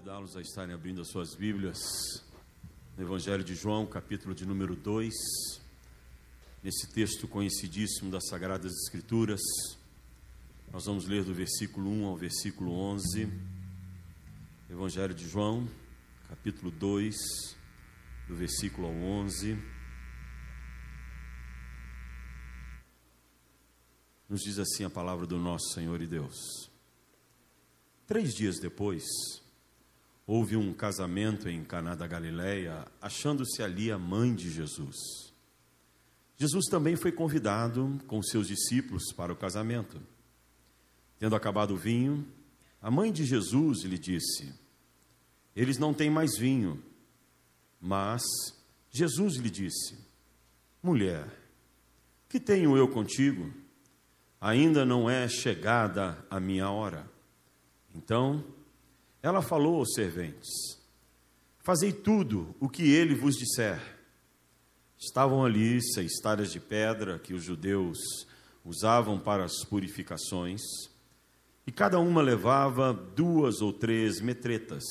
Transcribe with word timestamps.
convidá-los 0.00 0.34
a 0.34 0.40
estarem 0.40 0.74
abrindo 0.74 1.02
as 1.02 1.08
suas 1.08 1.34
Bíblias 1.34 1.76
no 2.96 3.04
Evangelho 3.04 3.44
de 3.44 3.54
João, 3.54 3.84
capítulo 3.84 4.34
de 4.34 4.46
número 4.46 4.74
2, 4.74 5.12
nesse 6.62 6.90
texto 6.90 7.28
conhecidíssimo 7.28 8.10
das 8.10 8.26
Sagradas 8.26 8.72
Escrituras. 8.72 9.42
Nós 10.72 10.86
vamos 10.86 11.06
ler 11.06 11.22
do 11.22 11.34
versículo 11.34 11.90
1 11.90 12.06
ao 12.06 12.16
versículo 12.16 12.72
11. 12.72 13.30
Evangelho 14.70 15.12
de 15.12 15.28
João, 15.28 15.68
capítulo 16.30 16.70
2, 16.70 17.14
do 18.26 18.34
versículo 18.34 18.86
ao 18.86 18.94
11. 18.94 19.62
Nos 24.30 24.40
diz 24.40 24.58
assim 24.58 24.82
a 24.82 24.88
palavra 24.88 25.26
do 25.26 25.38
nosso 25.38 25.74
Senhor 25.74 26.00
e 26.00 26.06
Deus. 26.06 26.70
Três 28.06 28.32
dias 28.32 28.58
depois, 28.58 29.04
houve 30.30 30.56
um 30.56 30.72
casamento 30.72 31.48
em 31.48 31.64
Caná 31.64 31.96
da 31.96 32.06
Galileia, 32.06 32.86
achando-se 33.02 33.64
ali 33.64 33.90
a 33.90 33.98
mãe 33.98 34.32
de 34.32 34.48
Jesus. 34.48 34.94
Jesus 36.36 36.66
também 36.66 36.94
foi 36.94 37.10
convidado 37.10 38.00
com 38.06 38.22
seus 38.22 38.46
discípulos 38.46 39.12
para 39.12 39.32
o 39.32 39.36
casamento. 39.36 40.00
Tendo 41.18 41.34
acabado 41.34 41.74
o 41.74 41.76
vinho, 41.76 42.24
a 42.80 42.92
mãe 42.92 43.10
de 43.10 43.24
Jesus 43.24 43.82
lhe 43.82 43.98
disse: 43.98 44.54
Eles 45.56 45.78
não 45.78 45.92
têm 45.92 46.08
mais 46.08 46.38
vinho. 46.38 46.80
Mas 47.80 48.22
Jesus 48.88 49.34
lhe 49.34 49.50
disse: 49.50 49.98
Mulher, 50.80 51.26
que 52.28 52.38
tenho 52.38 52.76
eu 52.76 52.86
contigo? 52.86 53.52
Ainda 54.40 54.84
não 54.84 55.10
é 55.10 55.26
chegada 55.26 56.24
a 56.30 56.38
minha 56.38 56.70
hora. 56.70 57.04
Então, 57.92 58.44
ela 59.22 59.42
falou 59.42 59.76
aos 59.76 59.92
serventes: 59.94 60.78
Fazei 61.58 61.92
tudo 61.92 62.54
o 62.58 62.68
que 62.68 62.90
ele 62.90 63.14
vos 63.14 63.36
disser. 63.36 63.80
Estavam 64.98 65.44
ali 65.44 65.80
seis 65.82 66.20
talhas 66.20 66.52
de 66.52 66.60
pedra 66.60 67.18
que 67.18 67.32
os 67.32 67.42
judeus 67.42 67.98
usavam 68.64 69.18
para 69.18 69.44
as 69.44 69.64
purificações, 69.64 70.60
e 71.66 71.72
cada 71.72 71.98
uma 71.98 72.20
levava 72.20 72.92
duas 72.92 73.60
ou 73.60 73.72
três 73.72 74.20
metretas. 74.20 74.84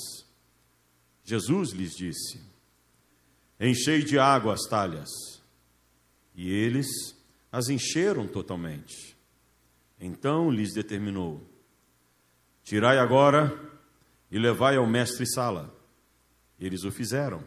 Jesus 1.24 1.72
lhes 1.72 1.96
disse: 1.96 2.42
Enchei 3.60 4.04
de 4.04 4.18
água 4.18 4.54
as 4.54 4.64
talhas. 4.68 5.10
E 6.34 6.50
eles 6.50 6.88
as 7.52 7.68
encheram 7.68 8.28
totalmente. 8.28 9.18
Então 10.00 10.50
lhes 10.50 10.74
determinou: 10.74 11.46
Tirai 12.64 12.98
agora 12.98 13.79
e 14.32 14.38
levai 14.38 14.78
ao 14.78 14.86
mestre-sala. 14.88 15.74
Eles 16.60 16.84
o 16.84 16.92
fizeram. 16.92 17.44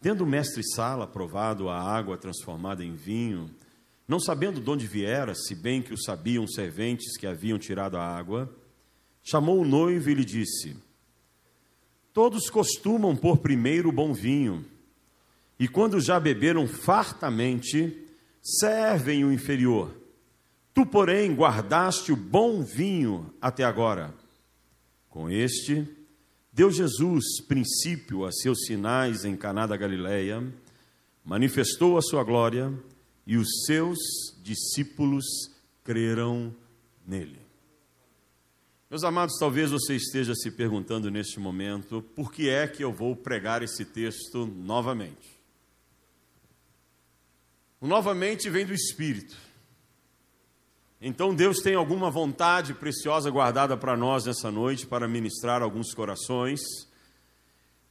Tendo 0.00 0.24
o 0.24 0.26
mestre-sala 0.26 1.06
provado 1.06 1.68
a 1.68 1.80
água 1.80 2.18
transformada 2.18 2.84
em 2.84 2.94
vinho, 2.94 3.50
não 4.06 4.20
sabendo 4.20 4.60
de 4.60 4.70
onde 4.70 4.86
viera, 4.86 5.34
se 5.34 5.54
bem 5.54 5.82
que 5.82 5.92
o 5.92 5.98
sabiam 5.98 6.46
serventes 6.46 7.16
que 7.16 7.26
haviam 7.26 7.58
tirado 7.58 7.96
a 7.96 8.06
água, 8.06 8.54
chamou 9.22 9.60
o 9.60 9.64
noivo 9.64 10.10
e 10.10 10.14
lhe 10.14 10.24
disse: 10.24 10.76
Todos 12.12 12.48
costumam 12.48 13.16
pôr 13.16 13.38
primeiro 13.38 13.88
o 13.88 13.92
bom 13.92 14.12
vinho, 14.12 14.64
e 15.58 15.66
quando 15.66 16.00
já 16.00 16.20
beberam 16.20 16.68
fartamente, 16.68 18.06
servem 18.42 19.24
o 19.24 19.32
inferior. 19.32 19.92
Tu, 20.72 20.84
porém, 20.86 21.34
guardaste 21.34 22.12
o 22.12 22.16
bom 22.16 22.62
vinho 22.62 23.34
até 23.40 23.64
agora. 23.64 24.14
Com 25.16 25.30
este, 25.30 25.88
deu 26.52 26.70
Jesus 26.70 27.40
princípio 27.48 28.26
a 28.26 28.30
seus 28.30 28.66
sinais 28.66 29.24
em 29.24 29.34
Caná 29.34 29.66
da 29.66 29.74
Galileia, 29.74 30.46
manifestou 31.24 31.96
a 31.96 32.02
sua 32.02 32.22
glória 32.22 32.70
e 33.26 33.38
os 33.38 33.48
seus 33.64 33.96
discípulos 34.42 35.24
creram 35.82 36.54
nele. 37.06 37.40
Meus 38.90 39.04
amados, 39.04 39.38
talvez 39.40 39.70
você 39.70 39.96
esteja 39.96 40.34
se 40.34 40.50
perguntando 40.50 41.10
neste 41.10 41.40
momento, 41.40 42.02
por 42.14 42.30
que 42.30 42.50
é 42.50 42.68
que 42.68 42.84
eu 42.84 42.92
vou 42.92 43.16
pregar 43.16 43.62
esse 43.62 43.86
texto 43.86 44.44
novamente? 44.44 45.40
O 47.80 47.86
novamente 47.86 48.50
vem 48.50 48.66
do 48.66 48.74
Espírito. 48.74 49.45
Então 51.00 51.34
Deus 51.34 51.58
tem 51.58 51.74
alguma 51.74 52.10
vontade 52.10 52.72
preciosa 52.72 53.30
guardada 53.30 53.76
para 53.76 53.96
nós 53.96 54.24
nessa 54.24 54.50
noite 54.50 54.86
para 54.86 55.06
ministrar 55.06 55.62
alguns 55.62 55.92
corações, 55.92 56.60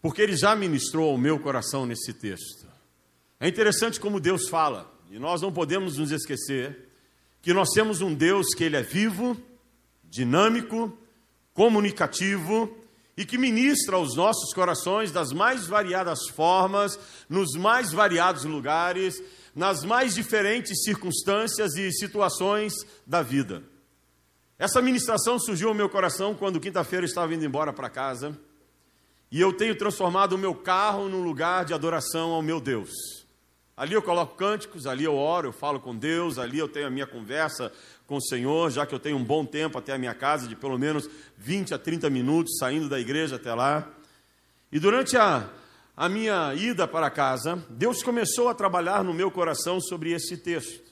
porque 0.02 0.22
Ele 0.22 0.36
já 0.36 0.56
ministrou 0.56 1.12
ao 1.12 1.18
meu 1.18 1.40
coração 1.40 1.86
nesse 1.86 2.14
texto. 2.14 2.66
É 3.40 3.48
interessante 3.48 4.00
como 4.00 4.20
Deus 4.20 4.50
fala, 4.50 4.92
e 5.12 5.20
nós 5.20 5.42
não 5.42 5.52
podemos 5.52 5.98
nos 5.98 6.12
esquecer 6.12 6.90
que 7.42 7.54
nós 7.54 7.70
temos 7.70 8.02
um 8.02 8.14
Deus 8.14 8.48
que 8.56 8.64
Ele 8.64 8.76
é 8.76 8.82
vivo, 8.82 9.38
dinâmico, 10.04 10.98
comunicativo 11.54 12.76
e 13.16 13.24
que 13.24 13.38
ministra 13.38 13.96
aos 13.96 14.16
nossos 14.16 14.52
corações 14.54 15.12
das 15.12 15.32
mais 15.32 15.68
variadas 15.68 16.28
formas, 16.28 17.00
nos 17.30 17.54
mais 17.56 17.92
variados 17.92 18.44
lugares 18.46 19.22
nas 19.56 19.86
mais 19.86 20.14
diferentes 20.14 20.84
circunstâncias 20.84 21.76
e 21.76 21.92
situações 21.92 22.74
da 23.08 23.22
vida. 23.22 23.64
Essa 24.60 24.82
ministração 24.82 25.40
surgiu 25.40 25.70
ao 25.70 25.74
meu 25.74 25.90
coração 25.90 26.36
quando 26.36 26.60
quinta-feira 26.60 27.06
estava 27.06 27.34
indo 27.34 27.46
embora 27.46 27.72
para 27.72 27.90
casa 27.90 28.38
e 29.32 29.42
eu 29.42 29.52
tenho 29.52 29.76
transformado 29.76 30.34
o 30.34 30.38
meu 30.38 30.54
carro 30.54 31.10
num 31.10 31.24
lugar 31.24 31.66
de 31.66 31.74
adoração 31.74 32.32
ao 32.32 32.42
meu 32.42 32.60
Deus. 32.60 32.92
Ali 33.76 33.94
eu 33.94 34.02
coloco 34.02 34.38
cânticos, 34.38 34.88
ali 34.88 35.04
eu 35.04 35.16
oro, 35.16 35.50
eu 35.50 35.52
falo 35.52 35.82
com 35.82 35.94
Deus, 35.94 36.38
ali 36.38 36.58
eu 36.58 36.70
tenho 36.70 36.88
a 36.88 36.90
minha 36.90 37.06
conversa 37.06 37.72
com 38.08 38.16
o 38.16 38.22
Senhor, 38.22 38.72
já 38.72 38.86
que 38.86 38.96
eu 38.96 39.00
tenho 39.00 39.18
um 39.18 39.24
bom 39.24 39.46
tempo 39.46 39.78
até 39.78 39.94
a 39.94 39.98
minha 39.98 40.14
casa, 40.14 40.48
de 40.48 40.56
pelo 40.56 40.78
menos 40.78 41.10
20 41.38 41.74
a 41.74 41.78
30 41.78 42.10
minutos 42.10 42.58
saindo 42.58 42.88
da 42.88 42.98
igreja 42.98 43.36
até 43.36 43.54
lá. 43.54 43.90
E 44.72 44.80
durante 44.80 45.18
a, 45.18 45.50
a 45.98 46.10
minha 46.10 46.54
ida 46.54 46.88
para 46.88 47.10
casa, 47.10 47.64
Deus 47.70 48.04
começou 48.04 48.50
a 48.50 48.54
trabalhar 48.54 49.04
no 49.04 49.14
meu 49.14 49.32
coração 49.32 49.80
sobre 49.80 50.12
esse 50.12 50.38
texto. 50.38 50.84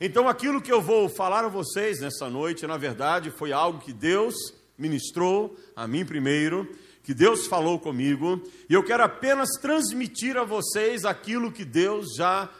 Então, 0.00 0.28
aquilo 0.28 0.60
que 0.60 0.72
eu 0.72 0.82
vou 0.82 1.08
falar 1.08 1.44
a 1.44 1.48
vocês 1.48 2.00
nessa 2.00 2.28
noite, 2.28 2.66
na 2.66 2.76
verdade, 2.76 3.30
foi 3.30 3.52
algo 3.52 3.78
que 3.78 3.92
Deus 3.92 4.34
ministrou 4.76 5.56
a 5.74 5.86
mim 5.86 6.04
primeiro, 6.04 6.68
que 7.02 7.14
Deus 7.14 7.46
falou 7.46 7.78
comigo, 7.78 8.42
e 8.68 8.74
eu 8.74 8.82
quero 8.82 9.04
apenas 9.04 9.48
transmitir 9.60 10.36
a 10.36 10.42
vocês 10.42 11.04
aquilo 11.04 11.52
que 11.52 11.64
Deus 11.64 12.14
já 12.16 12.50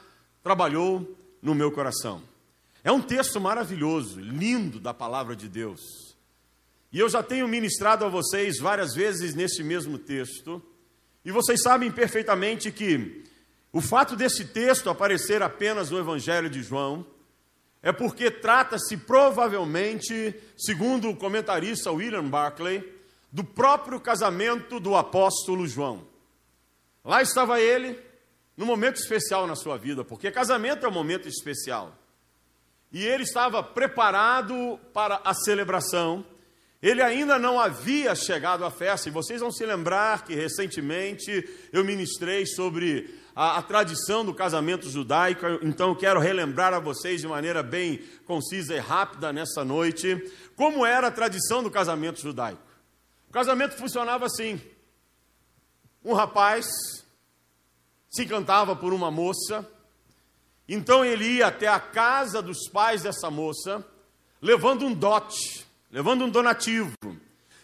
trabalhou 0.42 1.18
no 1.42 1.54
meu 1.54 1.72
coração. 1.72 2.22
É 2.84 2.92
um 2.92 3.02
texto 3.02 3.40
maravilhoso, 3.40 4.20
lindo 4.20 4.78
da 4.78 4.94
palavra 4.94 5.34
de 5.34 5.48
Deus. 5.48 5.80
E 6.92 7.00
eu 7.00 7.08
já 7.08 7.24
tenho 7.24 7.48
ministrado 7.48 8.04
a 8.04 8.08
vocês 8.08 8.60
várias 8.60 8.94
vezes 8.94 9.34
nesse 9.34 9.64
mesmo 9.64 9.98
texto. 9.98 10.62
E 11.26 11.32
vocês 11.32 11.60
sabem 11.60 11.90
perfeitamente 11.90 12.70
que 12.70 13.24
o 13.72 13.80
fato 13.80 14.14
desse 14.14 14.44
texto 14.44 14.88
aparecer 14.88 15.42
apenas 15.42 15.90
no 15.90 15.98
Evangelho 15.98 16.48
de 16.48 16.62
João 16.62 17.04
é 17.82 17.90
porque 17.90 18.30
trata-se 18.30 18.96
provavelmente, 18.96 20.40
segundo 20.56 21.10
o 21.10 21.16
comentarista 21.16 21.90
William 21.90 22.28
Barclay, 22.28 22.80
do 23.32 23.42
próprio 23.42 23.98
casamento 23.98 24.78
do 24.78 24.94
apóstolo 24.94 25.66
João. 25.66 26.06
Lá 27.04 27.20
estava 27.20 27.60
ele, 27.60 28.00
num 28.56 28.64
momento 28.64 29.00
especial 29.00 29.48
na 29.48 29.56
sua 29.56 29.76
vida, 29.76 30.04
porque 30.04 30.30
casamento 30.30 30.86
é 30.86 30.88
um 30.88 30.92
momento 30.92 31.28
especial. 31.28 31.92
E 32.92 33.04
ele 33.04 33.24
estava 33.24 33.64
preparado 33.64 34.78
para 34.94 35.20
a 35.24 35.34
celebração 35.34 36.24
ele 36.82 37.02
ainda 37.02 37.38
não 37.38 37.58
havia 37.58 38.14
chegado 38.14 38.64
à 38.64 38.70
festa, 38.70 39.08
e 39.08 39.12
vocês 39.12 39.40
vão 39.40 39.50
se 39.50 39.64
lembrar 39.64 40.24
que 40.24 40.34
recentemente 40.34 41.48
eu 41.72 41.84
ministrei 41.84 42.44
sobre 42.46 43.18
a, 43.34 43.58
a, 43.58 43.62
tradição 43.62 44.24
do 44.24 44.34
casamento 44.34 44.88
judaico, 44.88 45.46
então 45.62 45.90
eu 45.90 45.96
quero 45.96 46.20
relembrar 46.20 46.74
a 46.74 46.78
vocês 46.78 47.20
de 47.20 47.26
maneira 47.26 47.62
bem 47.62 48.02
concisa 48.26 48.74
e 48.74 48.78
rápida 48.78 49.32
nessa 49.32 49.64
noite, 49.64 50.30
como 50.54 50.84
era 50.84 51.08
a 51.08 51.10
tradição 51.10 51.62
do 51.62 51.70
casamento 51.70 52.20
judaico. 52.20 52.62
O 53.28 53.32
casamento 53.32 53.74
funcionava 53.76 54.26
assim: 54.26 54.60
um 56.04 56.12
rapaz 56.12 56.66
se 58.10 58.24
encantava 58.24 58.76
por 58.76 58.92
uma 58.92 59.10
moça, 59.10 59.66
então 60.68 61.04
ele 61.04 61.24
ia 61.24 61.46
até 61.46 61.68
a 61.68 61.80
casa 61.80 62.42
dos 62.42 62.68
pais 62.68 63.02
dessa 63.02 63.30
moça, 63.30 63.84
levando 64.40 64.84
um 64.84 64.92
dote 64.92 65.65
levando 65.90 66.24
um 66.24 66.30
donativo. 66.30 66.92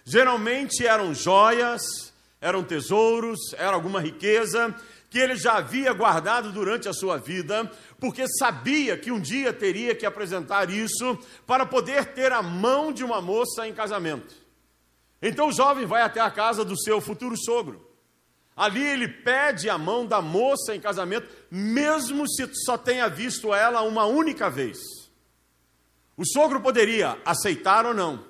Geralmente 0.05 0.87
eram 0.87 1.15
joias, 1.15 2.13
eram 2.41 2.65
tesouros, 2.65 3.39
era 3.55 3.75
alguma 3.75 4.01
riqueza 4.01 4.75
que 5.13 5.19
ele 5.19 5.37
já 5.37 5.59
havia 5.59 5.93
guardado 5.93 6.51
durante 6.51 6.89
a 6.89 6.93
sua 6.95 7.19
vida, 7.19 7.71
porque 8.01 8.27
sabia 8.27 8.97
que 8.97 9.13
um 9.13 9.21
dia 9.21 9.53
teria 9.53 9.95
que 9.95 10.07
apresentar 10.07 10.71
isso 10.71 11.19
para 11.47 11.67
poder 11.67 12.15
ter 12.15 12.33
a 12.33 12.41
mão 12.41 12.91
de 12.91 13.05
uma 13.05 13.21
moça 13.21 13.69
em 13.69 13.75
casamento. 13.75 14.35
Então 15.21 15.49
o 15.49 15.53
jovem 15.53 15.85
vai 15.85 16.01
até 16.01 16.19
a 16.19 16.31
casa 16.31 16.65
do 16.65 16.81
seu 16.81 16.99
futuro 16.99 17.37
sogro. 17.37 17.87
Ali 18.57 18.83
ele 18.83 19.07
pede 19.07 19.69
a 19.69 19.77
mão 19.77 20.07
da 20.07 20.23
moça 20.23 20.75
em 20.75 20.81
casamento, 20.81 21.29
mesmo 21.51 22.27
se 22.27 22.49
só 22.65 22.79
tenha 22.79 23.07
visto 23.07 23.53
ela 23.53 23.83
uma 23.83 24.07
única 24.07 24.49
vez. 24.49 24.79
O 26.17 26.27
sogro 26.27 26.61
poderia 26.61 27.19
aceitar 27.25 27.87
ou 27.87 27.95
não, 27.95 28.25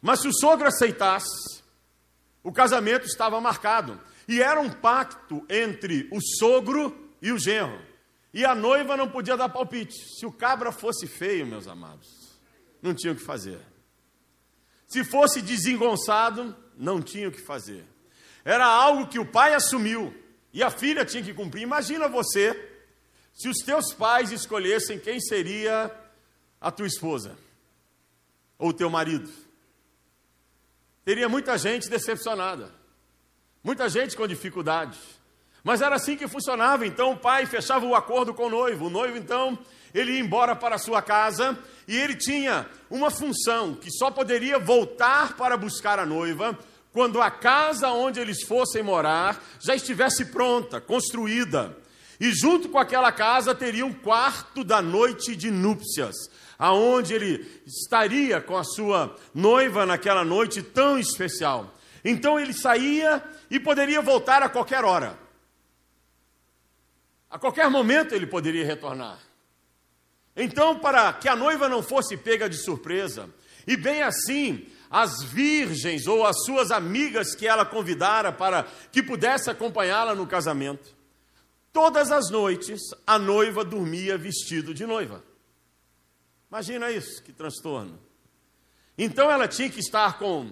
mas 0.00 0.20
se 0.20 0.28
o 0.28 0.32
sogro 0.32 0.66
aceitasse, 0.66 1.62
o 2.42 2.52
casamento 2.52 3.06
estava 3.06 3.40
marcado. 3.40 4.00
E 4.26 4.40
era 4.40 4.60
um 4.60 4.70
pacto 4.70 5.44
entre 5.48 6.08
o 6.12 6.20
sogro 6.38 7.10
e 7.20 7.32
o 7.32 7.38
genro. 7.38 7.80
E 8.32 8.44
a 8.44 8.54
noiva 8.54 8.96
não 8.96 9.08
podia 9.08 9.36
dar 9.36 9.48
palpite. 9.48 9.94
Se 10.18 10.24
o 10.24 10.32
cabra 10.32 10.70
fosse 10.72 11.06
feio, 11.06 11.46
meus 11.46 11.66
amados, 11.66 12.08
não 12.80 12.94
tinha 12.94 13.12
o 13.12 13.16
que 13.16 13.22
fazer. 13.22 13.60
Se 14.88 15.04
fosse 15.04 15.42
desengonçado, 15.42 16.56
não 16.76 17.02
tinha 17.02 17.28
o 17.28 17.32
que 17.32 17.40
fazer. 17.40 17.84
Era 18.44 18.66
algo 18.66 19.08
que 19.08 19.18
o 19.18 19.26
pai 19.26 19.54
assumiu 19.54 20.14
e 20.52 20.62
a 20.62 20.70
filha 20.70 21.04
tinha 21.04 21.22
que 21.22 21.34
cumprir. 21.34 21.62
Imagina 21.62 22.08
você 22.08 22.54
se 23.34 23.48
os 23.48 23.58
teus 23.58 23.92
pais 23.92 24.32
escolhessem 24.32 24.98
quem 24.98 25.20
seria 25.20 25.94
a 26.60 26.70
tua 26.70 26.86
esposa 26.86 27.36
ou 28.58 28.68
o 28.68 28.74
teu 28.74 28.90
marido. 28.90 29.30
Teria 31.04 31.28
muita 31.28 31.56
gente 31.56 31.88
decepcionada, 31.88 32.70
muita 33.64 33.88
gente 33.88 34.16
com 34.16 34.26
dificuldade. 34.26 34.98
Mas 35.62 35.82
era 35.82 35.96
assim 35.96 36.16
que 36.16 36.28
funcionava. 36.28 36.86
Então 36.86 37.12
o 37.12 37.16
pai 37.16 37.46
fechava 37.46 37.84
o 37.84 37.94
acordo 37.94 38.32
com 38.32 38.46
o 38.46 38.50
noivo. 38.50 38.86
O 38.86 38.90
noivo, 38.90 39.16
então, 39.16 39.58
ele 39.94 40.12
ia 40.12 40.20
embora 40.20 40.54
para 40.56 40.76
a 40.76 40.78
sua 40.78 41.02
casa 41.02 41.58
e 41.86 41.96
ele 41.96 42.14
tinha 42.14 42.68
uma 42.90 43.10
função 43.10 43.74
que 43.74 43.90
só 43.90 44.10
poderia 44.10 44.58
voltar 44.58 45.36
para 45.36 45.56
buscar 45.56 45.98
a 45.98 46.06
noiva 46.06 46.58
quando 46.92 47.20
a 47.20 47.30
casa 47.30 47.90
onde 47.90 48.20
eles 48.20 48.42
fossem 48.42 48.82
morar 48.82 49.42
já 49.60 49.74
estivesse 49.74 50.26
pronta, 50.26 50.80
construída. 50.80 51.76
E 52.18 52.32
junto 52.32 52.68
com 52.68 52.78
aquela 52.78 53.10
casa 53.10 53.54
teria 53.54 53.86
um 53.86 53.92
quarto 53.92 54.62
da 54.62 54.82
noite 54.82 55.34
de 55.34 55.50
núpcias, 55.50 56.14
aonde 56.60 57.14
ele 57.14 57.62
estaria 57.66 58.38
com 58.38 58.54
a 58.54 58.62
sua 58.62 59.16
noiva 59.34 59.86
naquela 59.86 60.22
noite 60.22 60.62
tão 60.62 60.98
especial. 60.98 61.74
Então 62.04 62.38
ele 62.38 62.52
saía 62.52 63.24
e 63.50 63.58
poderia 63.58 64.02
voltar 64.02 64.42
a 64.42 64.48
qualquer 64.48 64.84
hora. 64.84 65.18
A 67.30 67.38
qualquer 67.38 67.70
momento 67.70 68.14
ele 68.14 68.26
poderia 68.26 68.66
retornar. 68.66 69.18
Então, 70.36 70.78
para 70.78 71.10
que 71.14 71.28
a 71.28 71.34
noiva 71.34 71.66
não 71.66 71.82
fosse 71.82 72.14
pega 72.14 72.48
de 72.48 72.56
surpresa, 72.56 73.28
e 73.66 73.74
bem 73.76 74.02
assim, 74.02 74.66
as 74.90 75.22
virgens 75.22 76.06
ou 76.06 76.26
as 76.26 76.44
suas 76.44 76.70
amigas 76.70 77.34
que 77.34 77.46
ela 77.46 77.64
convidara 77.64 78.32
para 78.32 78.64
que 78.92 79.02
pudesse 79.02 79.48
acompanhá-la 79.48 80.14
no 80.14 80.26
casamento. 80.26 80.94
Todas 81.72 82.10
as 82.10 82.28
noites 82.28 82.80
a 83.06 83.18
noiva 83.18 83.64
dormia 83.64 84.18
vestido 84.18 84.74
de 84.74 84.84
noiva. 84.84 85.29
Imagina 86.50 86.90
isso, 86.90 87.22
que 87.22 87.32
transtorno. 87.32 87.96
Então 88.98 89.30
ela 89.30 89.46
tinha 89.46 89.70
que 89.70 89.78
estar 89.78 90.18
com 90.18 90.50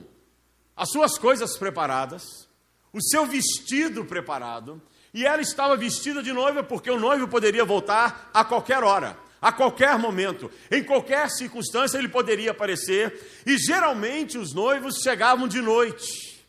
as 0.76 0.90
suas 0.90 1.18
coisas 1.18 1.58
preparadas, 1.58 2.48
o 2.92 3.02
seu 3.02 3.26
vestido 3.26 4.04
preparado, 4.04 4.80
e 5.12 5.26
ela 5.26 5.42
estava 5.42 5.76
vestida 5.76 6.22
de 6.22 6.32
noiva 6.32 6.62
porque 6.62 6.90
o 6.90 7.00
noivo 7.00 7.26
poderia 7.26 7.64
voltar 7.64 8.30
a 8.32 8.44
qualquer 8.44 8.84
hora. 8.84 9.18
A 9.40 9.52
qualquer 9.52 9.96
momento, 9.98 10.50
em 10.70 10.82
qualquer 10.82 11.30
circunstância, 11.30 11.96
ele 11.96 12.08
poderia 12.08 12.50
aparecer, 12.50 13.42
e 13.46 13.56
geralmente 13.56 14.36
os 14.36 14.52
noivos 14.52 14.96
chegavam 15.00 15.46
de 15.46 15.60
noite 15.60 16.44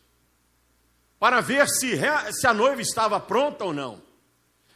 para 1.18 1.40
ver 1.40 1.68
se, 1.68 1.96
se 2.32 2.46
a 2.46 2.54
noiva 2.54 2.80
estava 2.80 3.20
pronta 3.20 3.64
ou 3.64 3.72
não, 3.72 4.02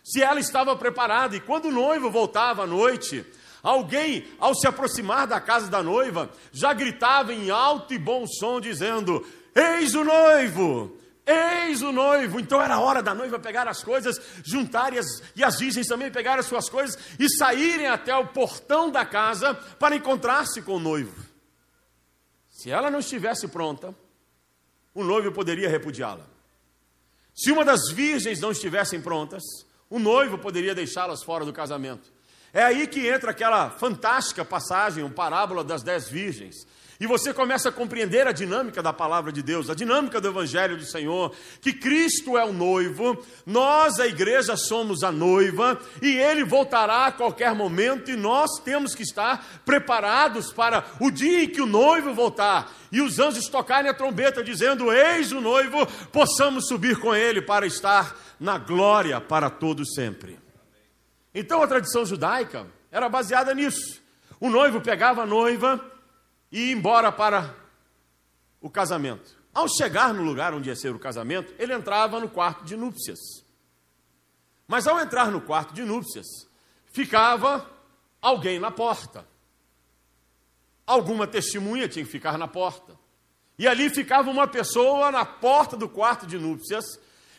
se 0.05 0.23
ela 0.23 0.39
estava 0.39 0.77
preparada. 0.77 1.35
E 1.35 1.41
quando 1.41 1.67
o 1.67 1.73
noivo 1.73 2.11
voltava 2.11 2.63
à 2.63 2.67
noite, 2.67 3.25
alguém, 3.65 4.29
ao 4.39 4.55
se 4.55 4.69
aproximar 4.69 5.27
da 5.27 5.41
casa 5.41 5.69
da 5.69 5.83
noiva, 5.83 6.31
já 6.53 6.73
gritava 6.73 7.33
em 7.33 7.51
alto 7.51 7.93
e 7.95 7.99
bom 7.99 8.27
som, 8.27 8.61
dizendo: 8.61 9.27
Eis 9.55 9.95
o 9.95 10.05
noivo! 10.05 10.99
Eis 11.27 11.81
o 11.81 11.91
noivo, 11.91 12.39
então 12.39 12.61
era 12.61 12.79
hora 12.79 13.03
da 13.03 13.15
noiva 13.15 13.39
pegar 13.39 13.67
as 13.67 13.83
coisas, 13.83 14.21
juntar 14.45 14.93
e 14.93 14.99
as, 14.99 15.07
e 15.35 15.43
as 15.43 15.59
virgens 15.59 15.87
também 15.87 16.11
pegar 16.11 16.39
as 16.39 16.45
suas 16.45 16.69
coisas 16.69 16.99
e 17.19 17.27
saírem 17.31 17.87
até 17.87 18.15
o 18.15 18.27
portão 18.27 18.91
da 18.91 19.07
casa 19.07 19.55
para 19.55 19.97
encontrar-se 19.97 20.61
com 20.61 20.77
o 20.77 20.79
noivo. 20.79 21.25
Se 22.51 22.71
ela 22.71 22.91
não 22.91 22.99
estivesse 22.99 23.49
pronta, 23.49 23.95
o 24.93 25.03
noivo 25.03 25.33
poderia 25.33 25.69
repudiá-la. 25.69 26.27
Se 27.35 27.51
uma 27.51 27.65
das 27.65 27.91
virgens 27.91 28.39
não 28.39 28.53
estivessem 28.53 29.01
prontas, 29.01 29.43
o 29.89 29.99
noivo 29.99 30.37
poderia 30.37 30.75
deixá-las 30.75 31.23
fora 31.25 31.47
do 31.47 31.55
casamento. 31.55 32.13
É 32.55 32.63
aí 32.63 32.87
que 32.87 33.09
entra 33.09 33.33
aquela 33.33 33.69
fantástica 33.69 34.45
passagem, 34.45 35.03
uma 35.03 35.13
parábola 35.13 35.65
das 35.65 35.83
dez 35.83 36.09
virgens, 36.09 36.65
e 37.01 37.07
você 37.07 37.35
começa 37.35 37.69
a 37.69 37.73
compreender 37.73 38.29
a 38.29 38.33
dinâmica 38.33 38.81
da 38.81 38.93
palavra 38.93 39.33
de 39.33 39.43
Deus, 39.43 39.69
a 39.69 39.75
dinâmica 39.75 40.21
do 40.21 40.29
Evangelho 40.29 40.77
do 40.77 40.85
Senhor, 40.85 41.35
que 41.61 41.73
Cristo 41.73 42.39
é 42.39 42.45
o 42.45 42.53
noivo, 42.53 43.21
nós, 43.45 43.99
a 43.99 44.07
igreja, 44.07 44.57
somos 44.57 45.03
a 45.03 45.11
noiva, 45.11 45.81
e 46.01 46.17
ele 46.17 46.45
voltará 46.45 47.07
a 47.07 47.13
qualquer 47.13 47.57
momento, 47.57 48.13
e 48.13 48.17
nós 48.17 48.61
temos 48.65 48.95
que 48.95 49.03
estar 49.03 49.63
preparados 49.65 50.53
para 50.53 50.85
o 51.01 51.11
dia 51.11 51.43
em 51.43 51.49
que 51.49 51.61
o 51.61 51.67
noivo 51.67 52.15
voltar, 52.15 52.73
e 52.93 53.01
os 53.01 53.19
anjos 53.19 53.49
tocarem 53.49 53.91
a 53.91 53.95
trombeta, 53.95 54.45
dizendo: 54.45 54.93
Eis 54.93 55.33
o 55.33 55.41
noivo, 55.41 55.85
possamos 56.13 56.69
subir 56.69 57.01
com 57.01 57.13
ele 57.13 57.43
para 57.43 57.67
estar 57.67 58.17
na 58.39 58.59
glória 58.59 59.21
para 59.21 59.51
todos 59.51 59.93
sempre. 59.95 60.44
Então 61.35 61.63
a 61.63 61.67
tradição 61.67 62.07
judaica 62.07 62.67
era 62.91 63.09
baseada 63.09 63.53
nisso. 63.55 64.01
O 64.39 64.49
noivo 64.49 64.81
pegava 64.81 65.23
a 65.23 65.27
noiva 65.27 65.85
e 66.53 66.71
ir 66.71 66.73
embora 66.73 67.11
para 67.11 67.55
o 68.61 68.71
casamento. 68.71 69.37
Ao 69.53 69.69
chegar 69.69 70.15
no 70.15 70.23
lugar 70.23 70.55
onde 70.55 70.69
ia 70.69 70.77
ser 70.77 70.95
o 70.95 70.99
casamento, 70.99 71.55
ele 71.59 71.73
entrava 71.73 72.21
no 72.21 72.29
quarto 72.29 72.65
de 72.65 72.77
núpcias. 72.77 73.19
Mas 74.67 74.87
ao 74.87 74.99
entrar 74.99 75.31
no 75.31 75.41
quarto 75.41 75.75
de 75.75 75.85
núpcias, 75.85 76.27
ficava 76.93 77.69
alguém 78.21 78.59
na 78.59 78.71
porta. 78.71 79.27
Alguma 80.87 81.27
testemunha 81.27 81.89
tinha 81.89 82.05
que 82.05 82.11
ficar 82.11 82.39
na 82.39 82.49
porta. 82.49 82.99
E 83.59 83.69
ali 83.69 83.89
ficava 83.89 84.31
uma 84.31 84.49
pessoa 84.49 85.11
na 85.11 85.25
porta 85.25 85.77
do 85.77 85.89
quarto 85.89 86.27
de 86.27 86.39
núpcias, 86.39 86.85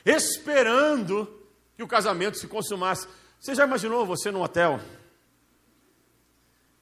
esperando 0.05 1.41
que 1.75 1.83
o 1.83 1.87
casamento 1.87 2.37
se 2.37 2.47
consumasse. 2.47 3.07
Você 3.45 3.53
já 3.53 3.63
imaginou 3.63 4.07
você 4.07 4.31
num 4.31 4.41
hotel? 4.41 4.81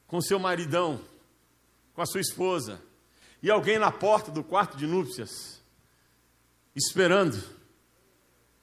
Com 0.08 0.22
seu 0.22 0.40
maridão, 0.40 0.98
com 1.94 2.02
a 2.02 2.06
sua 2.06 2.22
esposa, 2.22 2.82
e 3.42 3.52
alguém 3.52 3.78
na 3.78 3.92
porta 3.92 4.32
do 4.32 4.46
quarto 4.46 4.78
de 4.78 4.88
núpcias, 4.88 5.62
esperando. 6.74 7.44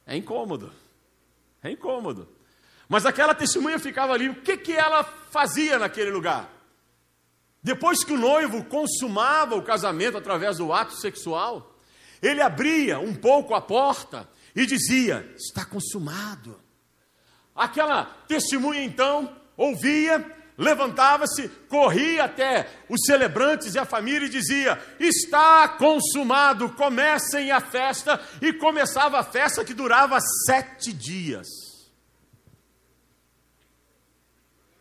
É 0.06 0.16
incômodo. 0.16 0.72
É 1.62 1.70
incômodo. 1.70 2.26
Mas 2.88 3.04
aquela 3.04 3.34
testemunha 3.34 3.78
ficava 3.78 4.14
ali, 4.14 4.30
o 4.30 4.40
que, 4.40 4.56
que 4.56 4.72
ela 4.72 5.04
fazia 5.04 5.78
naquele 5.78 6.10
lugar? 6.10 6.50
Depois 7.62 8.02
que 8.02 8.14
o 8.14 8.18
noivo 8.18 8.64
consumava 8.64 9.56
o 9.56 9.62
casamento 9.62 10.16
através 10.16 10.56
do 10.56 10.72
ato 10.72 10.94
sexual, 10.94 11.78
ele 12.22 12.40
abria 12.40 12.98
um 12.98 13.14
pouco 13.14 13.54
a 13.54 13.60
porta 13.60 14.26
e 14.56 14.64
dizia: 14.64 15.34
Está 15.36 15.66
consumado. 15.66 16.69
Aquela 17.60 18.06
testemunha 18.26 18.82
então 18.82 19.36
ouvia 19.54 20.24
levantava-se, 20.56 21.46
corria 21.68 22.24
até 22.24 22.70
os 22.88 23.04
celebrantes 23.04 23.74
e 23.74 23.78
a 23.78 23.84
família 23.84 24.26
e 24.26 24.30
dizia: 24.30 24.82
Está 24.98 25.68
consumado, 25.68 26.70
comecem 26.70 27.50
a 27.50 27.60
festa. 27.60 28.18
E 28.40 28.50
começava 28.54 29.18
a 29.18 29.22
festa 29.22 29.62
que 29.62 29.74
durava 29.74 30.18
sete 30.46 30.90
dias. 30.90 31.46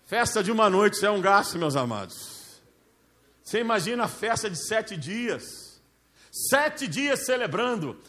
Festa 0.06 0.42
de 0.42 0.50
uma 0.50 0.70
noite 0.70 1.06
é 1.06 1.12
um 1.12 1.20
gasto, 1.20 1.58
meus 1.58 1.76
amados. 1.76 2.62
Você 3.44 3.60
imagina 3.60 4.06
a 4.06 4.08
festa 4.08 4.50
de 4.50 4.58
sete 4.58 4.96
dias? 4.96 5.44
Sete 6.32 6.88
dias 6.88 7.26
celebrando 7.26 8.00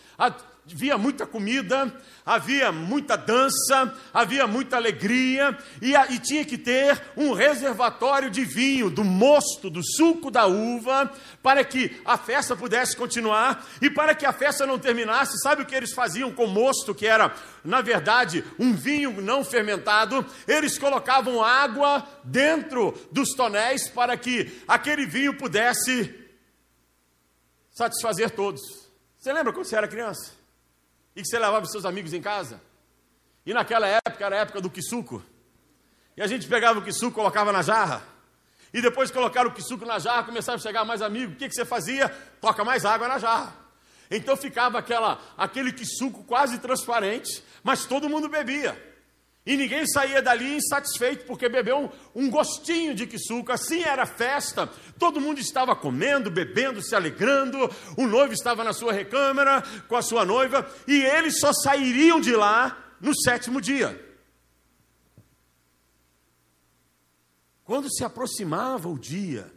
havia 0.68 0.96
muita 0.96 1.26
comida, 1.26 1.92
havia 2.24 2.70
muita 2.70 3.16
dança, 3.16 3.94
havia 4.12 4.46
muita 4.46 4.76
alegria, 4.76 5.56
e, 5.80 5.94
e, 5.94 6.18
tinha 6.18 6.44
que 6.44 6.56
ter 6.56 7.00
um 7.16 7.32
reservatório 7.32 8.30
de 8.30 8.44
vinho, 8.44 8.90
do 8.90 9.02
mosto, 9.02 9.68
do 9.68 9.82
suco 9.82 10.30
da 10.30 10.46
uva, 10.46 11.10
para 11.42 11.64
que 11.64 12.00
a 12.04 12.16
festa 12.16 12.54
pudesse 12.54 12.96
continuar, 12.96 13.66
e 13.80 13.90
para 13.90 14.14
que 14.14 14.24
a 14.24 14.32
festa 14.32 14.66
não 14.66 14.78
terminasse, 14.78 15.40
sabe 15.40 15.62
o 15.62 15.66
que 15.66 15.74
eles 15.74 15.92
faziam 15.92 16.32
com 16.32 16.46
mosto, 16.46 16.94
que 16.94 17.06
era, 17.06 17.34
na 17.64 17.80
verdade, 17.80 18.44
um 18.58 18.74
vinho 18.74 19.20
não 19.20 19.44
fermentado? 19.44 20.24
Eles 20.46 20.78
colocavam 20.78 21.42
água 21.42 22.06
dentro 22.22 22.96
dos 23.10 23.30
tonéis 23.30 23.88
para 23.88 24.16
que 24.16 24.62
aquele 24.68 25.06
vinho 25.06 25.36
pudesse 25.36 26.14
satisfazer 27.70 28.30
todos. 28.30 28.60
Você 29.18 29.32
lembra 29.32 29.52
quando 29.52 29.66
você 29.66 29.76
era 29.76 29.88
criança? 29.88 30.39
E 31.14 31.22
que 31.22 31.28
você 31.28 31.38
levava 31.38 31.64
os 31.64 31.70
seus 31.70 31.84
amigos 31.84 32.12
em 32.12 32.22
casa? 32.22 32.60
E 33.44 33.52
naquela 33.52 33.86
época 33.86 34.24
era 34.24 34.36
a 34.36 34.38
época 34.40 34.60
do 34.60 34.70
quisuco. 34.70 35.22
E 36.16 36.22
a 36.22 36.26
gente 36.26 36.46
pegava 36.46 36.78
o 36.78 36.82
quisuco, 36.82 37.14
colocava 37.14 37.52
na 37.52 37.62
jarra. 37.62 38.02
E 38.72 38.80
depois 38.80 39.08
de 39.08 39.14
colocar 39.14 39.46
o 39.46 39.52
quisuco 39.52 39.84
na 39.84 39.98
jarra, 39.98 40.24
começava 40.24 40.56
a 40.56 40.60
chegar 40.60 40.84
mais 40.84 41.02
amigos. 41.02 41.34
O 41.34 41.38
que, 41.38 41.48
que 41.48 41.54
você 41.54 41.64
fazia? 41.64 42.08
Toca 42.40 42.64
mais 42.64 42.84
água 42.84 43.08
na 43.08 43.18
jarra. 43.18 43.52
Então 44.10 44.36
ficava 44.36 44.78
aquela, 44.78 45.20
aquele 45.36 45.72
quisuco 45.72 46.24
quase 46.24 46.58
transparente, 46.58 47.42
mas 47.62 47.86
todo 47.86 48.08
mundo 48.08 48.28
bebia. 48.28 48.89
E 49.44 49.56
ninguém 49.56 49.87
saía 49.87 50.20
dali 50.20 50.56
insatisfeito 50.56 51.25
porque 51.25 51.49
bebeu 51.49 51.78
um, 52.14 52.25
um 52.26 52.30
gostinho 52.30 52.94
de 52.94 53.06
quisuco. 53.06 53.50
Assim 53.50 53.82
era 53.82 54.02
a 54.02 54.06
festa. 54.06 54.66
Todo 54.99 55.20
mundo 55.20 55.40
estava 55.40 55.75
comendo, 55.75 56.30
bebendo, 56.30 56.82
se 56.82 56.94
alegrando. 56.94 57.59
O 57.97 58.06
noivo 58.06 58.35
estava 58.35 58.62
na 58.62 58.75
sua 58.75 58.92
recâmara 58.92 59.62
com 59.88 59.97
a 59.97 60.02
sua 60.02 60.26
noiva. 60.26 60.70
E 60.87 61.02
eles 61.02 61.40
só 61.40 61.52
sairiam 61.52 62.20
de 62.20 62.37
lá 62.37 62.94
no 63.00 63.18
sétimo 63.18 63.61
dia. 63.61 64.09
Quando 67.64 67.90
se 67.90 68.04
aproximava 68.04 68.88
o 68.88 68.99
dia 68.99 69.50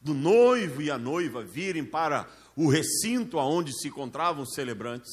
do 0.00 0.14
noivo 0.14 0.80
e 0.80 0.90
a 0.90 0.98
noiva 0.98 1.42
virem 1.42 1.84
para 1.84 2.28
o 2.54 2.68
recinto 2.68 3.38
aonde 3.38 3.72
se 3.72 3.88
encontravam 3.88 4.42
os 4.44 4.54
celebrantes, 4.54 5.10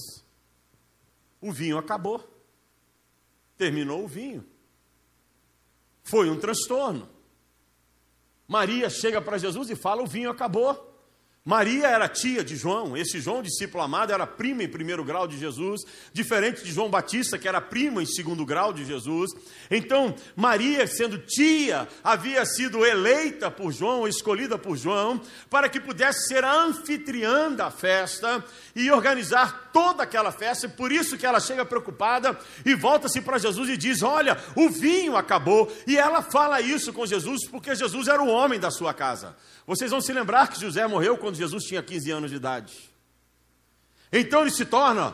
o 1.41 1.51
vinho 1.51 1.77
acabou 1.77 2.28
terminou 3.59 4.05
o 4.05 4.07
vinho. 4.07 4.45
Foi 6.01 6.29
um 6.29 6.39
transtorno. 6.39 7.07
Maria 8.47 8.89
chega 8.89 9.21
para 9.21 9.37
Jesus 9.37 9.69
e 9.69 9.75
fala: 9.75 10.01
o 10.01 10.07
vinho 10.07 10.31
acabou. 10.31 10.87
Maria 11.45 11.87
era 11.87 12.07
tia 12.07 12.43
de 12.43 12.55
João, 12.55 12.95
esse 12.95 13.19
João, 13.19 13.41
discípulo 13.41 13.83
amado, 13.83 14.13
era 14.13 14.27
prima 14.27 14.61
em 14.61 14.67
primeiro 14.67 15.03
grau 15.03 15.27
de 15.27 15.37
Jesus, 15.37 15.81
diferente 16.13 16.63
de 16.63 16.71
João 16.71 16.89
Batista, 16.89 17.39
que 17.39 17.47
era 17.47 17.61
prima 17.61 18.03
em 18.03 18.05
segundo 18.05 18.45
grau 18.45 18.71
de 18.71 18.85
Jesus. 18.85 19.31
Então, 19.71 20.13
Maria, 20.35 20.85
sendo 20.85 21.17
tia, 21.17 21.87
havia 22.03 22.45
sido 22.45 22.85
eleita 22.85 23.49
por 23.49 23.71
João, 23.71 24.07
escolhida 24.07 24.57
por 24.59 24.77
João, 24.77 25.19
para 25.49 25.69
que 25.69 25.79
pudesse 25.79 26.27
ser 26.27 26.43
a 26.43 26.53
anfitriã 26.53 27.51
da 27.51 27.71
festa 27.71 28.43
e 28.75 28.91
organizar 28.91 29.68
toda 29.71 30.03
aquela 30.03 30.31
festa. 30.31 30.65
E 30.65 30.69
por 30.69 30.91
isso 30.91 31.17
que 31.17 31.25
ela 31.25 31.39
chega 31.39 31.65
preocupada 31.65 32.37
e 32.65 32.75
volta-se 32.75 33.21
para 33.21 33.37
Jesus 33.37 33.69
e 33.69 33.77
diz: 33.77 34.01
Olha, 34.01 34.37
o 34.55 34.69
vinho 34.69 35.15
acabou. 35.15 35.71
E 35.87 35.97
ela 35.97 36.21
fala 36.21 36.61
isso 36.61 36.93
com 36.93 37.05
Jesus, 37.05 37.47
porque 37.47 37.75
Jesus 37.75 38.07
era 38.07 38.21
o 38.21 38.27
homem 38.27 38.59
da 38.59 38.71
sua 38.71 38.93
casa. 38.93 39.35
Vocês 39.65 39.91
vão 39.91 40.01
se 40.01 40.11
lembrar 40.13 40.47
que 40.47 40.59
José 40.59 40.85
morreu 40.87 41.17
quando 41.17 41.35
Jesus 41.35 41.63
tinha 41.63 41.83
15 41.83 42.11
anos 42.11 42.31
de 42.31 42.37
idade. 42.37 42.89
Então 44.11 44.41
ele 44.41 44.51
se 44.51 44.65
torna 44.65 45.13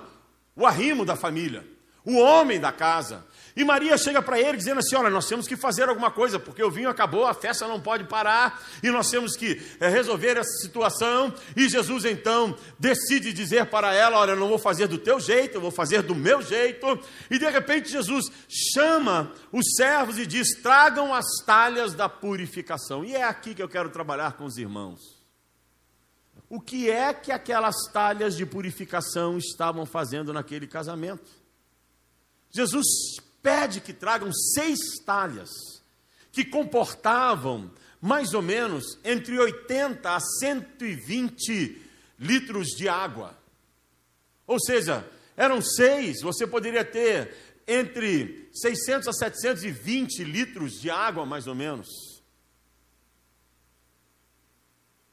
o 0.56 0.66
arrimo 0.66 1.06
da 1.06 1.16
família, 1.16 1.68
o 2.04 2.18
homem 2.18 2.60
da 2.60 2.72
casa. 2.72 3.26
E 3.56 3.64
Maria 3.64 3.98
chega 3.98 4.22
para 4.22 4.38
ele 4.38 4.58
dizendo 4.58 4.80
assim: 4.80 4.96
Olha, 4.96 5.10
nós 5.10 5.28
temos 5.28 5.48
que 5.48 5.56
fazer 5.56 5.88
alguma 5.88 6.12
coisa, 6.12 6.38
porque 6.38 6.62
o 6.62 6.70
vinho 6.70 6.90
acabou, 6.90 7.26
a 7.26 7.34
festa 7.34 7.66
não 7.68 7.80
pode 7.80 8.04
parar, 8.04 8.62
e 8.84 8.90
nós 8.90 9.10
temos 9.10 9.38
que 9.38 9.62
é, 9.80 9.88
resolver 9.88 10.36
essa 10.36 10.58
situação. 10.62 11.34
E 11.56 11.70
Jesus 11.70 12.04
então 12.04 12.58
decide 12.78 13.32
dizer 13.32 13.68
para 13.68 13.94
ela: 13.94 14.18
Olha, 14.20 14.32
eu 14.32 14.36
não 14.36 14.50
vou 14.50 14.60
fazer 14.60 14.88
do 14.88 14.98
teu 14.98 15.22
jeito, 15.22 15.56
eu 15.56 15.62
vou 15.62 15.72
fazer 15.72 16.02
do 16.02 16.14
meu 16.14 16.42
jeito. 16.42 17.00
E 17.32 17.40
de 17.40 17.50
repente 17.50 17.90
Jesus 17.90 18.26
chama 18.50 19.32
os 19.54 19.76
servos 19.78 20.20
e 20.20 20.26
diz: 20.26 20.62
Tragam 20.62 21.14
as 21.14 21.26
talhas 21.46 21.94
da 21.94 22.10
purificação. 22.10 23.06
E 23.06 23.16
é 23.16 23.24
aqui 23.24 23.56
que 23.56 23.64
eu 23.64 23.70
quero 23.70 23.90
trabalhar 23.90 24.34
com 24.34 24.44
os 24.44 24.58
irmãos. 24.58 25.00
O 26.50 26.60
que 26.60 26.90
é 26.90 27.14
que 27.14 27.32
aquelas 27.32 27.76
talhas 27.94 28.36
de 28.36 28.46
purificação 28.46 29.38
estavam 29.38 29.86
fazendo 29.86 30.34
naquele 30.34 30.68
casamento? 30.68 31.46
Jesus 32.52 32.86
pede 33.46 33.80
que 33.80 33.94
tragam 33.94 34.34
seis 34.34 34.80
talhas, 35.06 35.52
que 36.32 36.44
comportavam 36.44 37.72
mais 38.02 38.34
ou 38.34 38.42
menos 38.42 38.98
entre 39.04 39.38
80 39.38 40.10
a 40.10 40.20
120 40.20 41.80
litros 42.18 42.70
de 42.70 42.90
água. 42.90 43.38
Ou 44.48 44.60
seja, 44.60 45.08
eram 45.38 45.62
seis, 45.62 46.24
você 46.24 46.48
poderia 46.48 46.84
ter 46.84 47.36
entre 47.68 48.50
600 48.52 49.10
a 49.10 49.14
720 49.14 50.24
litros 50.24 50.82
de 50.82 50.90
água, 50.90 51.24
mais 51.24 51.46
ou 51.46 51.54
menos. 51.54 51.88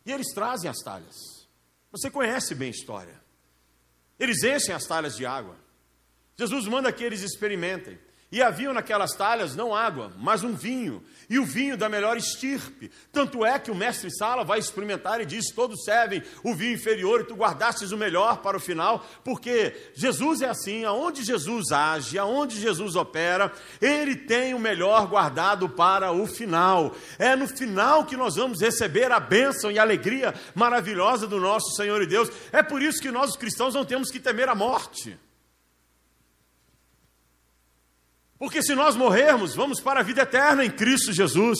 E 0.06 0.10
eles 0.12 0.32
trazem 0.32 0.70
as 0.70 0.78
talhas. 0.78 1.16
Você 1.90 2.10
conhece 2.10 2.54
bem 2.54 2.68
a 2.68 2.70
história. 2.70 3.20
Eles 4.18 4.42
enchem 4.42 4.74
as 4.74 4.86
talhas 4.86 5.16
de 5.16 5.26
água. 5.26 5.54
Jesus 6.34 6.66
manda 6.66 6.90
que 6.90 7.04
eles 7.04 7.20
experimentem. 7.20 7.98
E 8.32 8.42
haviam 8.42 8.72
naquelas 8.72 9.12
talhas 9.12 9.54
não 9.54 9.74
água, 9.74 10.10
mas 10.16 10.42
um 10.42 10.54
vinho, 10.54 11.04
e 11.28 11.38
o 11.38 11.44
vinho 11.44 11.76
da 11.76 11.86
melhor 11.86 12.16
estirpe. 12.16 12.90
Tanto 13.12 13.44
é 13.44 13.58
que 13.58 13.70
o 13.70 13.74
mestre 13.74 14.10
Sala 14.10 14.42
vai 14.42 14.58
experimentar 14.58 15.20
e 15.20 15.26
diz: 15.26 15.52
Todos 15.54 15.84
servem 15.84 16.22
o 16.42 16.54
vinho 16.54 16.72
inferior 16.72 17.20
e 17.20 17.24
tu 17.24 17.34
guardastes 17.34 17.92
o 17.92 17.96
melhor 17.98 18.38
para 18.38 18.56
o 18.56 18.60
final, 18.60 19.04
porque 19.22 19.76
Jesus 19.94 20.40
é 20.40 20.48
assim, 20.48 20.82
aonde 20.82 21.22
Jesus 21.22 21.72
age, 21.72 22.18
aonde 22.18 22.58
Jesus 22.58 22.96
opera, 22.96 23.52
ele 23.82 24.16
tem 24.16 24.54
o 24.54 24.58
melhor 24.58 25.06
guardado 25.06 25.68
para 25.68 26.10
o 26.10 26.26
final. 26.26 26.96
É 27.18 27.36
no 27.36 27.46
final 27.46 28.06
que 28.06 28.16
nós 28.16 28.36
vamos 28.36 28.62
receber 28.62 29.12
a 29.12 29.20
bênção 29.20 29.70
e 29.70 29.78
a 29.78 29.82
alegria 29.82 30.34
maravilhosa 30.54 31.26
do 31.26 31.38
nosso 31.38 31.76
Senhor 31.76 32.00
e 32.00 32.06
Deus. 32.06 32.30
É 32.50 32.62
por 32.62 32.80
isso 32.80 32.98
que 32.98 33.10
nós, 33.10 33.32
os 33.32 33.36
cristãos, 33.36 33.74
não 33.74 33.84
temos 33.84 34.10
que 34.10 34.18
temer 34.18 34.48
a 34.48 34.54
morte. 34.54 35.18
Porque 38.42 38.60
se 38.60 38.74
nós 38.74 38.96
morrermos, 38.96 39.54
vamos 39.54 39.78
para 39.78 40.00
a 40.00 40.02
vida 40.02 40.22
eterna 40.22 40.64
em 40.64 40.70
Cristo 40.70 41.12
Jesus. 41.12 41.56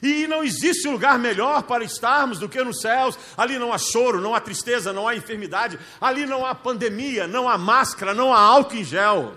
E 0.00 0.28
não 0.28 0.44
existe 0.44 0.86
lugar 0.86 1.18
melhor 1.18 1.64
para 1.64 1.82
estarmos 1.82 2.38
do 2.38 2.48
que 2.48 2.62
nos 2.62 2.82
céus. 2.82 3.18
Ali 3.36 3.58
não 3.58 3.72
há 3.72 3.78
choro, 3.78 4.20
não 4.20 4.32
há 4.32 4.38
tristeza, 4.38 4.92
não 4.92 5.08
há 5.08 5.16
enfermidade. 5.16 5.76
Ali 6.00 6.26
não 6.26 6.46
há 6.46 6.54
pandemia, 6.54 7.26
não 7.26 7.48
há 7.48 7.58
máscara, 7.58 8.14
não 8.14 8.32
há 8.32 8.38
álcool 8.38 8.76
em 8.76 8.84
gel. 8.84 9.34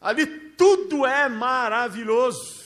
Ali 0.00 0.24
tudo 0.56 1.04
é 1.04 1.28
maravilhoso. 1.28 2.60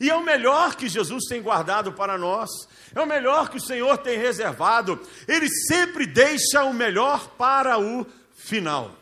E 0.00 0.08
é 0.08 0.16
o 0.16 0.24
melhor 0.24 0.74
que 0.74 0.88
Jesus 0.88 1.24
tem 1.28 1.42
guardado 1.42 1.92
para 1.92 2.16
nós. 2.16 2.48
É 2.94 3.00
o 3.02 3.06
melhor 3.06 3.50
que 3.50 3.58
o 3.58 3.62
Senhor 3.62 3.98
tem 3.98 4.18
reservado. 4.18 4.98
Ele 5.28 5.50
sempre 5.50 6.06
deixa 6.06 6.64
o 6.64 6.72
melhor 6.72 7.28
para 7.36 7.78
o 7.78 8.06
final. 8.34 8.96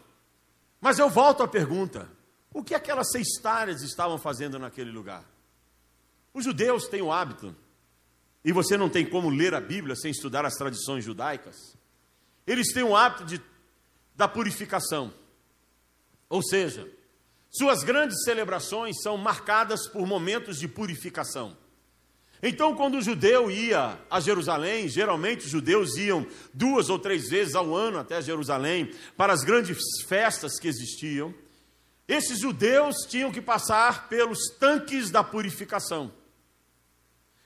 Mas 0.81 0.99
eu 0.99 1.09
volto 1.09 1.45
à 1.45 1.47
pergunta: 1.47 2.19
o 2.53 2.63
que 2.63 2.75
aquelas 2.75 3.11
seis 3.11 3.29
talhas 3.41 3.83
estavam 3.83 4.19
fazendo 4.19 4.59
naquele 4.59 4.91
lugar? 4.91 5.25
Os 6.33 6.45
judeus 6.45 6.87
têm 6.89 7.03
o 7.03 7.13
hábito, 7.13 7.55
e 8.45 8.53
você 8.53 8.77
não 8.77 8.89
tem 8.89 9.05
como 9.05 9.29
ler 9.29 9.55
a 9.55 9.61
Bíblia 9.61 9.95
sem 9.95 10.11
estudar 10.11 10.45
as 10.45 10.55
tradições 10.55 11.05
judaicas, 11.05 11.77
eles 12.47 12.73
têm 12.73 12.83
o 12.83 12.97
hábito 12.97 13.25
de, 13.25 13.41
da 14.17 14.27
purificação. 14.27 15.13
Ou 16.29 16.43
seja, 16.43 16.91
suas 17.51 17.83
grandes 17.83 18.23
celebrações 18.25 19.03
são 19.03 19.17
marcadas 19.17 19.89
por 19.89 20.07
momentos 20.07 20.59
de 20.59 20.69
purificação. 20.69 21.57
Então, 22.43 22.75
quando 22.75 22.97
o 22.97 23.03
judeu 23.03 23.51
ia 23.51 23.99
a 24.11 24.19
Jerusalém, 24.19 24.89
geralmente 24.89 25.45
os 25.45 25.51
judeus 25.51 25.97
iam 25.97 26.27
duas 26.55 26.89
ou 26.89 26.99
três 26.99 27.29
vezes 27.29 27.55
ao 27.55 27.75
ano 27.75 27.99
até 27.99 28.23
Jerusalém 28.23 28.91
para 29.17 29.33
as 29.33 29.43
grandes 29.43 29.79
festas 30.09 30.59
que 30.59 30.67
existiam. 30.67 31.35
Esses 32.11 32.41
judeus 32.41 32.97
tinham 33.09 33.31
que 33.31 33.41
passar 33.41 34.09
pelos 34.09 34.49
tanques 34.59 35.13
da 35.13 35.23
purificação. 35.23 36.13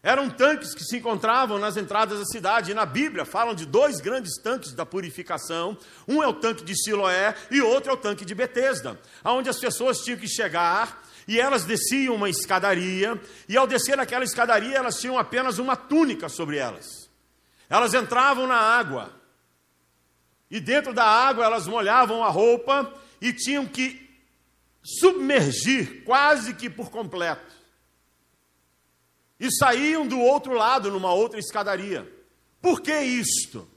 Eram 0.03 0.31
tanques 0.31 0.75
que 0.75 0.83
se 0.83 0.97
encontravam 0.97 1.59
nas 1.59 1.77
entradas 1.77 2.19
da 2.19 2.25
cidade, 2.25 2.71
e 2.71 2.75
na 2.75 2.87
Bíblia 2.87 3.27
falam 3.27 3.55
de 3.55 3.67
dois 3.67 4.01
grandes 4.01 4.41
tanques 4.41 4.73
da 4.73 4.87
purificação. 4.87 5.77
Um 6.09 6.23
é 6.23 6.27
o 6.27 6.33
tanque 6.33 6.65
de 6.65 6.75
Siloé 6.83 7.35
e 7.51 7.61
outro 7.61 7.91
é 7.91 7.95
o 7.95 7.99
tanque 7.99 8.25
de 8.25 8.35
Betesda, 8.35 8.99
onde 9.23 9.51
as 9.51 9.59
pessoas 9.59 9.99
tinham 9.99 10.19
que 10.19 10.27
chegar 10.27 11.03
e 11.29 11.39
elas 11.39 11.67
desciam 11.67 12.15
uma 12.15 12.31
escadaria, 12.31 13.21
e 13.47 13.59
ao 13.59 13.67
descer 13.67 14.01
aquela 14.01 14.25
escadaria, 14.25 14.79
elas 14.79 14.99
tinham 14.99 15.19
apenas 15.19 15.59
uma 15.59 15.77
túnica 15.77 16.31
sobre 16.31 16.57
elas. 16.57 17.11
Elas 17.69 17.93
entravam 17.93 18.47
na 18.47 18.57
água, 18.57 19.15
e 20.51 20.59
dentro 20.59 20.95
da 20.95 21.05
água 21.05 21.45
elas 21.45 21.67
molhavam 21.67 22.25
a 22.25 22.31
roupa 22.31 22.91
e 23.21 23.31
tinham 23.31 23.67
que 23.67 24.04
submergir 24.85 26.05
quase 26.05 26.55
que 26.55 26.69
por 26.69 26.91
completo. 26.91 27.55
E 29.41 29.51
saíam 29.51 30.07
do 30.07 30.21
outro 30.21 30.53
lado, 30.53 30.91
numa 30.91 31.13
outra 31.13 31.41
escadaria. 31.41 32.09
Por 32.61 32.81
que 32.81 32.97
isto? 33.01 33.69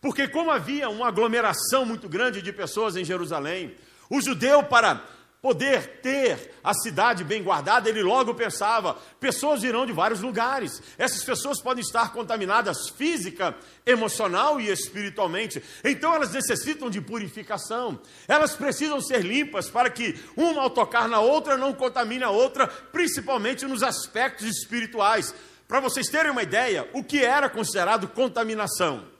Porque, 0.00 0.26
como 0.26 0.50
havia 0.50 0.88
uma 0.88 1.08
aglomeração 1.08 1.84
muito 1.84 2.08
grande 2.08 2.42
de 2.42 2.52
pessoas 2.52 2.96
em 2.96 3.04
Jerusalém, 3.04 3.76
o 4.08 4.20
judeu, 4.20 4.64
para 4.64 5.06
poder 5.42 6.00
ter 6.00 6.54
a 6.62 6.72
cidade 6.72 7.24
bem 7.24 7.42
guardada, 7.42 7.88
ele 7.88 8.02
logo 8.02 8.32
pensava: 8.32 8.96
pessoas 9.18 9.60
virão 9.60 9.84
de 9.84 9.92
vários 9.92 10.20
lugares. 10.20 10.80
Essas 10.96 11.24
pessoas 11.24 11.60
podem 11.60 11.82
estar 11.82 12.12
contaminadas 12.12 12.88
física, 12.90 13.54
emocional 13.84 14.60
e 14.60 14.70
espiritualmente. 14.70 15.60
Então 15.82 16.14
elas 16.14 16.32
necessitam 16.32 16.88
de 16.88 17.00
purificação. 17.00 18.00
Elas 18.28 18.54
precisam 18.54 19.00
ser 19.00 19.22
limpas 19.22 19.68
para 19.68 19.90
que 19.90 20.14
uma 20.36 20.62
ao 20.62 20.70
tocar 20.70 21.08
na 21.08 21.18
outra 21.18 21.56
não 21.56 21.72
contamine 21.74 22.22
a 22.22 22.30
outra, 22.30 22.68
principalmente 22.68 23.66
nos 23.66 23.82
aspectos 23.82 24.46
espirituais. 24.46 25.34
Para 25.66 25.80
vocês 25.80 26.06
terem 26.08 26.30
uma 26.30 26.42
ideia, 26.42 26.88
o 26.92 27.02
que 27.02 27.24
era 27.24 27.50
considerado 27.50 28.06
contaminação? 28.06 29.10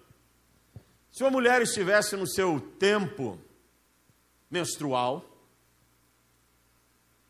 Se 1.10 1.24
uma 1.24 1.30
mulher 1.30 1.60
estivesse 1.62 2.14
no 2.14 2.28
seu 2.28 2.60
tempo 2.78 3.38
menstrual, 4.50 5.31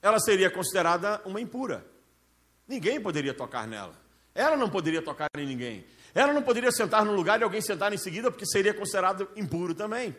ela 0.02 0.18
seria 0.18 0.50
considerada 0.50 1.22
uma 1.24 1.40
impura. 1.40 1.86
Ninguém 2.66 3.00
poderia 3.00 3.32
tocar 3.32 3.66
nela. 3.68 3.94
Ela 4.34 4.56
não 4.56 4.68
poderia 4.68 5.00
tocar 5.00 5.28
em 5.38 5.46
ninguém. 5.46 5.86
Ela 6.14 6.32
não 6.32 6.42
poderia 6.42 6.72
sentar 6.72 7.04
num 7.04 7.14
lugar 7.14 7.40
e 7.40 7.44
alguém 7.44 7.60
sentar 7.62 7.92
em 7.92 7.96
seguida, 7.96 8.30
porque 8.30 8.44
seria 8.44 8.74
considerado 8.74 9.28
impuro 9.36 9.74
também. 9.74 10.14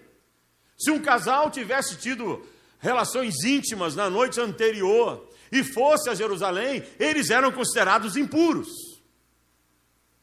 Se 0.77 0.89
um 0.89 1.01
casal 1.01 1.51
tivesse 1.51 1.97
tido 1.97 2.45
relações 2.79 3.43
íntimas 3.43 3.95
na 3.95 4.09
noite 4.09 4.39
anterior 4.39 5.29
e 5.51 5.63
fosse 5.63 6.09
a 6.09 6.15
Jerusalém, 6.15 6.83
eles 6.99 7.29
eram 7.29 7.51
considerados 7.51 8.15
impuros. 8.15 8.69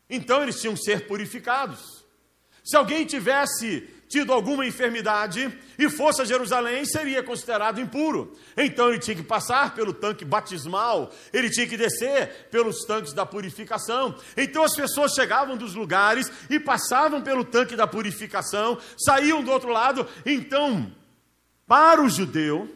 Então 0.09 0.43
eles 0.43 0.61
tinham 0.61 0.75
que 0.75 0.83
ser 0.83 1.07
purificados. 1.07 2.05
Se 2.65 2.77
alguém 2.77 3.07
tivesse 3.07 3.89
tido 4.11 4.33
alguma 4.33 4.67
enfermidade 4.67 5.57
e 5.79 5.89
fosse 5.89 6.21
a 6.21 6.25
Jerusalém, 6.25 6.85
seria 6.85 7.23
considerado 7.23 7.81
impuro. 7.81 8.37
Então 8.57 8.89
ele 8.89 8.99
tinha 8.99 9.15
que 9.15 9.23
passar 9.23 9.73
pelo 9.73 9.95
tanque 9.95 10.25
batismal, 10.25 11.13
ele 11.33 11.49
tinha 11.49 11.67
que 11.67 11.77
descer 11.77 12.49
pelos 12.51 12.85
tanques 12.85 13.13
da 13.13 13.25
purificação. 13.25 14.19
Então 14.37 14.65
as 14.65 14.75
pessoas 14.75 15.13
chegavam 15.13 15.57
dos 15.57 15.77
lugares 15.77 16.31
e 16.51 16.59
passavam 16.59 17.23
pelo 17.23 17.45
tanque 17.45 17.77
da 17.77 17.87
purificação, 17.87 18.79
saíam 18.99 19.45
do 19.45 19.53
outro 19.53 19.71
lado. 19.71 20.05
Então, 20.27 20.93
para 21.65 22.03
o 22.03 22.09
judeu, 22.09 22.69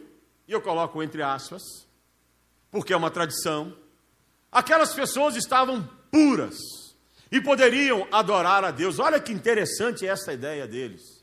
e 0.47 0.53
eu 0.53 0.61
coloco 0.61 1.03
entre 1.03 1.21
aspas, 1.21 1.61
porque 2.71 2.93
é 2.93 2.97
uma 2.97 3.11
tradição, 3.11 3.75
aquelas 4.49 4.93
pessoas 4.93 5.35
estavam 5.35 5.85
puras 6.09 6.55
e 7.29 7.41
poderiam 7.41 8.07
adorar 8.09 8.63
a 8.63 8.71
Deus. 8.71 8.99
Olha 8.99 9.19
que 9.19 9.33
interessante 9.33 10.07
essa 10.07 10.31
ideia 10.31 10.65
deles. 10.65 11.14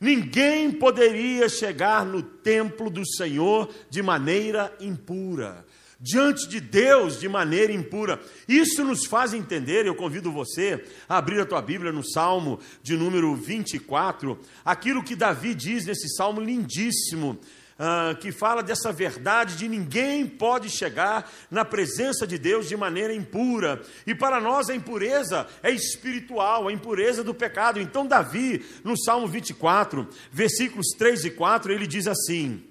Ninguém 0.00 0.70
poderia 0.70 1.48
chegar 1.48 2.04
no 2.04 2.22
templo 2.22 2.90
do 2.90 3.06
Senhor 3.06 3.72
de 3.88 4.02
maneira 4.02 4.74
impura, 4.80 5.64
diante 6.00 6.48
de 6.48 6.60
Deus 6.60 7.18
de 7.18 7.28
maneira 7.28 7.72
impura. 7.72 8.20
Isso 8.48 8.84
nos 8.84 9.06
faz 9.06 9.32
entender, 9.32 9.86
eu 9.86 9.94
convido 9.94 10.30
você 10.30 10.84
a 11.08 11.16
abrir 11.16 11.40
a 11.40 11.46
tua 11.46 11.62
Bíblia 11.62 11.92
no 11.92 12.04
Salmo 12.04 12.60
de 12.82 12.96
número 12.96 13.34
24, 13.34 14.38
aquilo 14.64 15.02
que 15.02 15.16
Davi 15.16 15.54
diz 15.54 15.86
nesse 15.86 16.14
salmo 16.14 16.40
lindíssimo, 16.40 17.38
ah, 17.78 18.16
que 18.18 18.32
fala 18.32 18.62
dessa 18.62 18.90
verdade 18.90 19.56
de 19.56 19.68
ninguém 19.68 20.26
pode 20.26 20.70
chegar 20.70 21.30
na 21.50 21.64
presença 21.64 22.26
de 22.26 22.38
Deus 22.38 22.68
de 22.68 22.76
maneira 22.76 23.14
impura. 23.14 23.82
E 24.06 24.14
para 24.14 24.40
nós 24.40 24.70
a 24.70 24.74
impureza 24.74 25.46
é 25.62 25.70
espiritual, 25.70 26.68
a 26.68 26.72
impureza 26.72 27.22
do 27.22 27.34
pecado. 27.34 27.78
Então, 27.78 28.06
Davi, 28.06 28.64
no 28.82 28.98
Salmo 28.98 29.28
24, 29.28 30.08
versículos 30.32 30.86
3 30.96 31.26
e 31.26 31.30
4, 31.32 31.72
ele 31.72 31.86
diz 31.86 32.06
assim: 32.06 32.64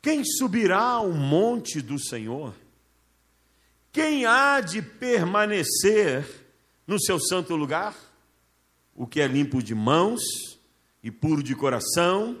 Quem 0.00 0.24
subirá 0.24 0.80
ao 0.80 1.12
monte 1.12 1.82
do 1.82 1.98
Senhor? 1.98 2.54
Quem 3.92 4.26
há 4.26 4.60
de 4.60 4.80
permanecer 4.80 6.26
no 6.86 7.00
seu 7.00 7.18
santo 7.18 7.54
lugar? 7.54 7.94
O 8.94 9.06
que 9.06 9.20
é 9.20 9.26
limpo 9.26 9.62
de 9.62 9.74
mãos 9.74 10.22
e 11.02 11.10
puro 11.10 11.42
de 11.42 11.54
coração, 11.54 12.38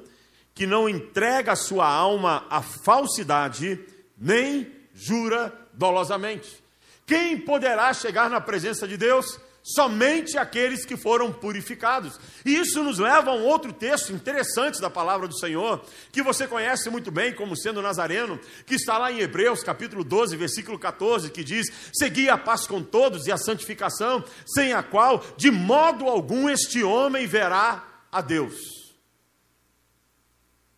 que 0.56 0.66
não 0.66 0.88
entrega 0.88 1.52
a 1.52 1.56
sua 1.56 1.86
alma 1.86 2.46
à 2.48 2.62
falsidade, 2.62 3.78
nem 4.16 4.72
jura 4.94 5.52
dolosamente. 5.74 6.64
Quem 7.04 7.38
poderá 7.38 7.92
chegar 7.92 8.30
na 8.30 8.40
presença 8.40 8.88
de 8.88 8.96
Deus? 8.96 9.38
Somente 9.62 10.38
aqueles 10.38 10.86
que 10.86 10.96
foram 10.96 11.30
purificados. 11.30 12.18
E 12.42 12.56
isso 12.56 12.82
nos 12.82 12.98
leva 12.98 13.32
a 13.32 13.34
um 13.34 13.44
outro 13.44 13.70
texto 13.70 14.14
interessante 14.14 14.80
da 14.80 14.88
palavra 14.88 15.28
do 15.28 15.38
Senhor, 15.38 15.84
que 16.10 16.22
você 16.22 16.46
conhece 16.46 16.88
muito 16.88 17.10
bem 17.10 17.34
como 17.34 17.54
sendo 17.54 17.82
nazareno, 17.82 18.40
que 18.64 18.76
está 18.76 18.96
lá 18.96 19.12
em 19.12 19.20
Hebreus, 19.20 19.62
capítulo 19.62 20.02
12, 20.02 20.36
versículo 20.36 20.78
14, 20.78 21.30
que 21.30 21.44
diz: 21.44 21.66
Segui 21.92 22.30
a 22.30 22.38
paz 22.38 22.66
com 22.66 22.82
todos 22.82 23.26
e 23.26 23.32
a 23.32 23.36
santificação, 23.36 24.24
sem 24.46 24.72
a 24.72 24.82
qual, 24.82 25.22
de 25.36 25.50
modo 25.50 26.06
algum, 26.06 26.48
este 26.48 26.82
homem 26.82 27.26
verá 27.26 27.84
a 28.10 28.22
Deus. 28.22 28.85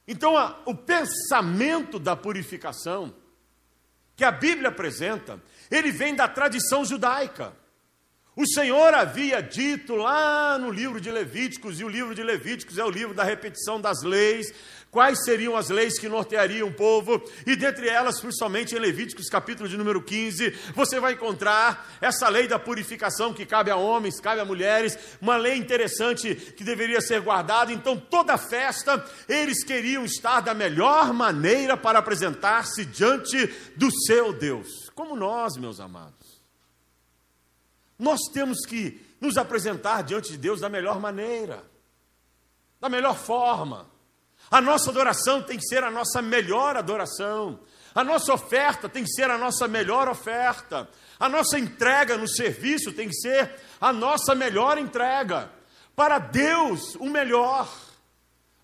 Então, 0.09 0.38
a, 0.38 0.59
o 0.64 0.75
pensamento 0.75 1.99
da 1.99 2.16
purificação 2.16 3.14
que 4.16 4.25
a 4.25 4.33
Bíblia 4.33 4.71
apresenta, 4.71 5.40
ele 5.71 5.92
vem 5.92 6.14
da 6.16 6.27
tradição 6.27 6.85
judaica. 6.85 7.55
O 8.35 8.47
Senhor 8.47 8.94
havia 8.94 9.42
dito 9.42 9.94
lá 9.94 10.59
no 10.59 10.71
livro 10.71 11.01
de 11.01 11.11
Levíticos, 11.11 11.79
e 11.79 11.85
o 11.85 11.88
livro 11.88 12.14
de 12.14 12.23
Levíticos 12.23 12.79
é 12.79 12.85
o 12.85 12.90
livro 12.90 13.12
da 13.12 13.23
repetição 13.23 13.81
das 13.81 14.03
leis, 14.03 14.53
quais 14.90 15.24
seriam 15.24 15.57
as 15.57 15.68
leis 15.68 15.98
que 15.98 16.09
norteariam 16.09 16.68
o 16.68 16.74
povo, 16.74 17.22
e 17.46 17.55
dentre 17.57 17.88
elas, 17.88 18.20
principalmente 18.20 18.74
em 18.74 18.79
Levíticos, 18.79 19.29
capítulo 19.29 19.68
de 19.68 19.77
número 19.77 20.03
15, 20.03 20.51
você 20.74 20.98
vai 20.98 21.12
encontrar 21.12 21.88
essa 22.01 22.29
lei 22.29 22.48
da 22.48 22.59
purificação 22.59 23.35
que 23.35 23.44
cabe 23.44 23.70
a 23.70 23.77
homens, 23.77 24.20
cabe 24.20 24.40
a 24.40 24.44
mulheres, 24.44 24.98
uma 25.20 25.37
lei 25.37 25.57
interessante 25.57 26.35
que 26.35 26.64
deveria 26.64 27.01
ser 27.01 27.20
guardada. 27.20 27.72
Então, 27.72 27.96
toda 27.98 28.38
festa, 28.38 29.05
eles 29.29 29.64
queriam 29.64 30.05
estar 30.05 30.40
da 30.40 30.55
melhor 30.55 31.12
maneira 31.12 31.77
para 31.77 31.98
apresentar-se 31.98 32.85
diante 32.85 33.46
do 33.77 33.90
seu 34.07 34.33
Deus, 34.33 34.90
como 34.94 35.14
nós, 35.14 35.57
meus 35.57 35.81
amados. 35.81 36.42
Nós 37.98 38.20
temos 38.33 38.64
que 38.64 39.01
nos 39.20 39.37
apresentar 39.37 40.03
diante 40.03 40.31
de 40.31 40.38
Deus 40.38 40.61
da 40.61 40.68
melhor 40.68 41.01
maneira, 41.01 41.64
da 42.81 42.88
melhor 42.88 43.16
forma. 43.16 43.98
A 44.51 44.61
nossa 44.61 44.91
adoração 44.91 45.43
tem 45.43 45.59
que 45.59 45.67
ser 45.67 45.85
a 45.85 45.91
nossa 45.91 46.23
melhor 46.23 46.77
adoração. 46.77 47.61
A 47.95 48.05
nossa 48.05 48.33
oferta 48.33 48.89
tem 48.89 49.05
que 49.05 49.11
ser 49.11 49.31
a 49.31 49.37
nossa 49.37 49.67
melhor 49.67 50.09
oferta. 50.09 50.89
A 51.19 51.29
nossa 51.29 51.59
entrega 51.59 52.17
no 52.17 52.29
serviço 52.29 52.93
tem 52.93 53.09
que 53.09 53.15
ser 53.15 53.51
a 53.81 53.93
nossa 53.93 54.35
melhor 54.35 54.79
entrega. 54.79 55.51
Para 55.97 56.19
Deus, 56.19 56.95
o 56.97 57.07
melhor. 57.07 57.69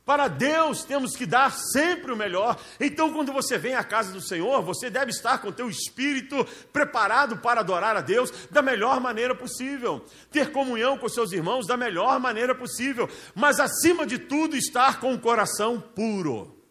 Para 0.04 0.28
Deus 0.28 0.84
temos 0.84 1.16
que 1.16 1.24
dar 1.24 1.50
sempre 1.50 2.12
o 2.12 2.16
melhor. 2.16 2.60
Então, 2.78 3.10
quando 3.10 3.32
você 3.32 3.56
vem 3.56 3.74
à 3.74 3.82
casa 3.82 4.12
do 4.12 4.20
Senhor, 4.20 4.62
você 4.62 4.90
deve 4.90 5.10
estar 5.10 5.38
com 5.38 5.48
o 5.48 5.52
teu 5.52 5.68
espírito 5.70 6.44
preparado 6.70 7.38
para 7.38 7.60
adorar 7.60 7.96
a 7.96 8.02
Deus 8.02 8.30
da 8.50 8.60
melhor 8.60 9.00
maneira 9.00 9.34
possível, 9.34 10.04
ter 10.30 10.52
comunhão 10.52 10.98
com 10.98 11.08
seus 11.08 11.32
irmãos 11.32 11.66
da 11.66 11.76
melhor 11.76 12.20
maneira 12.20 12.54
possível, 12.54 13.08
mas 13.34 13.58
acima 13.58 14.06
de 14.06 14.18
tudo, 14.18 14.54
estar 14.56 15.00
com 15.00 15.14
o 15.14 15.20
coração 15.20 15.80
puro. 15.80 16.62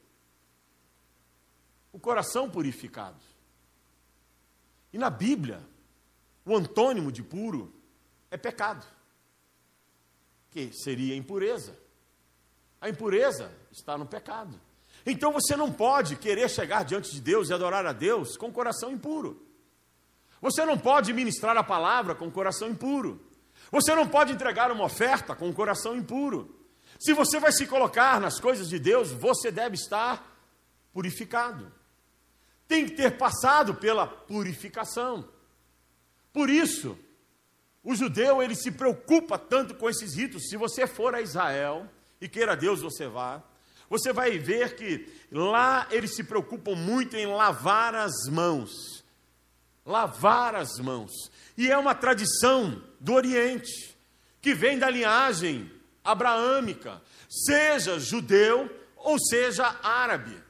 O 1.92 2.00
coração 2.00 2.48
purificado. 2.48 3.24
E 4.92 4.98
na 4.98 5.10
Bíblia, 5.10 5.60
o 6.46 6.56
antônimo 6.56 7.12
de 7.12 7.24
puro 7.24 7.74
é 8.30 8.38
pecado, 8.38 8.86
que 10.52 10.72
seria 10.72 11.16
impureza. 11.16 11.83
A 12.84 12.90
impureza 12.90 13.50
está 13.72 13.98
no 13.98 14.06
pecado. 14.06 14.60
Então 15.06 15.32
você 15.32 15.56
não 15.56 15.72
pode 15.72 16.18
querer 16.18 16.50
chegar 16.50 16.84
diante 16.84 17.14
de 17.14 17.22
Deus 17.22 17.48
e 17.48 17.54
adorar 17.54 17.86
a 17.86 17.94
Deus 17.94 18.36
com 18.36 18.52
coração 18.52 18.92
impuro. 18.92 19.42
Você 20.42 20.66
não 20.66 20.78
pode 20.78 21.14
ministrar 21.14 21.56
a 21.56 21.64
palavra 21.64 22.14
com 22.14 22.30
coração 22.30 22.68
impuro. 22.68 23.26
Você 23.72 23.96
não 23.96 24.06
pode 24.06 24.34
entregar 24.34 24.70
uma 24.70 24.84
oferta 24.84 25.34
com 25.34 25.54
coração 25.54 25.96
impuro. 25.96 26.54
Se 27.00 27.14
você 27.14 27.40
vai 27.40 27.54
se 27.54 27.66
colocar 27.68 28.20
nas 28.20 28.38
coisas 28.38 28.68
de 28.68 28.78
Deus, 28.78 29.14
você 29.14 29.50
deve 29.50 29.76
estar 29.76 30.22
purificado. 30.92 31.72
Tem 32.68 32.86
que 32.86 32.96
ter 32.98 33.18
passado 33.18 33.76
pela 33.76 34.06
purificação. 34.06 35.30
Por 36.34 36.50
isso, 36.50 37.00
o 37.82 37.96
judeu 37.96 38.44
ele 38.44 38.56
se 38.56 38.72
preocupa 38.72 39.40
tanto 39.40 39.74
com 39.74 39.90
esses 39.90 40.18
ritos. 40.18 40.50
Se 40.50 40.58
você 40.58 40.86
for 40.86 41.16
a 41.16 41.22
Israel, 41.22 41.90
e 42.24 42.30
queira 42.30 42.56
Deus 42.56 42.80
você 42.80 43.06
vá, 43.06 43.44
você 43.90 44.14
vai 44.14 44.40
ver 44.40 44.78
que 44.78 45.14
lá 45.30 45.86
eles 45.92 46.16
se 46.16 46.24
preocupam 46.24 46.74
muito 46.74 47.18
em 47.18 47.26
lavar 47.26 47.94
as 47.94 48.14
mãos. 48.32 49.04
Lavar 49.86 50.56
as 50.56 50.80
mãos. 50.80 51.12
E 51.58 51.70
é 51.70 51.78
uma 51.78 51.94
tradição 51.94 52.82
do 52.98 53.12
Oriente, 53.12 53.94
que 54.42 54.54
vem 54.54 54.80
da 54.80 54.90
linhagem 54.90 55.70
abraâmica, 56.02 57.02
seja 57.30 58.00
judeu 58.00 58.74
ou 58.96 59.20
seja 59.20 59.78
árabe. 59.84 60.42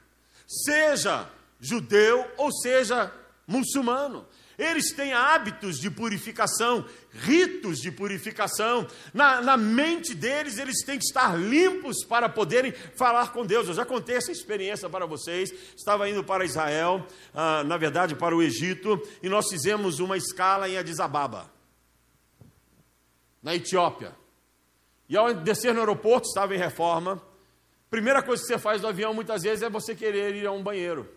seja 0.46 1.28
judeu 1.58 2.30
ou 2.36 2.52
seja 2.52 3.12
muçulmano. 3.48 4.28
Eles 4.58 4.92
têm 4.92 5.12
hábitos 5.12 5.78
de 5.78 5.90
purificação, 5.90 6.84
ritos 7.12 7.78
de 7.78 7.90
purificação. 7.90 8.86
Na, 9.12 9.40
na, 9.40 9.56
mente 9.56 10.14
deles, 10.14 10.58
eles 10.58 10.84
têm 10.84 10.98
que 10.98 11.04
estar 11.04 11.36
limpos 11.36 12.04
para 12.04 12.28
poderem 12.28 12.72
falar 12.96 13.32
com 13.32 13.44
Deus. 13.44 13.66
Eu 13.66 13.74
já 13.74 13.84
contei 13.84 14.16
essa 14.16 14.30
experiência 14.30 14.88
para 14.88 15.06
vocês. 15.06 15.52
Estava 15.76 16.08
indo 16.08 16.22
para 16.22 16.44
Israel, 16.44 17.04
ah, 17.34 17.64
na 17.64 17.76
verdade 17.76 18.14
para 18.14 18.34
o 18.34 18.42
Egito, 18.42 19.02
e 19.22 19.28
nós 19.28 19.48
fizemos 19.48 19.98
uma 19.98 20.16
escala 20.16 20.68
em 20.68 20.76
Addis 20.76 21.00
Ababa, 21.00 21.50
na 23.42 23.54
Etiópia. 23.54 24.14
E 25.08 25.16
ao 25.16 25.34
descer 25.34 25.74
no 25.74 25.80
aeroporto, 25.80 26.28
estava 26.28 26.54
em 26.54 26.58
reforma. 26.58 27.20
Primeira 27.90 28.22
coisa 28.22 28.42
que 28.42 28.48
você 28.48 28.58
faz 28.58 28.82
no 28.82 28.88
avião, 28.88 29.12
muitas 29.12 29.42
vezes, 29.42 29.62
é 29.62 29.68
você 29.68 29.94
querer 29.94 30.34
ir 30.34 30.46
a 30.46 30.52
um 30.52 30.62
banheiro. 30.62 31.08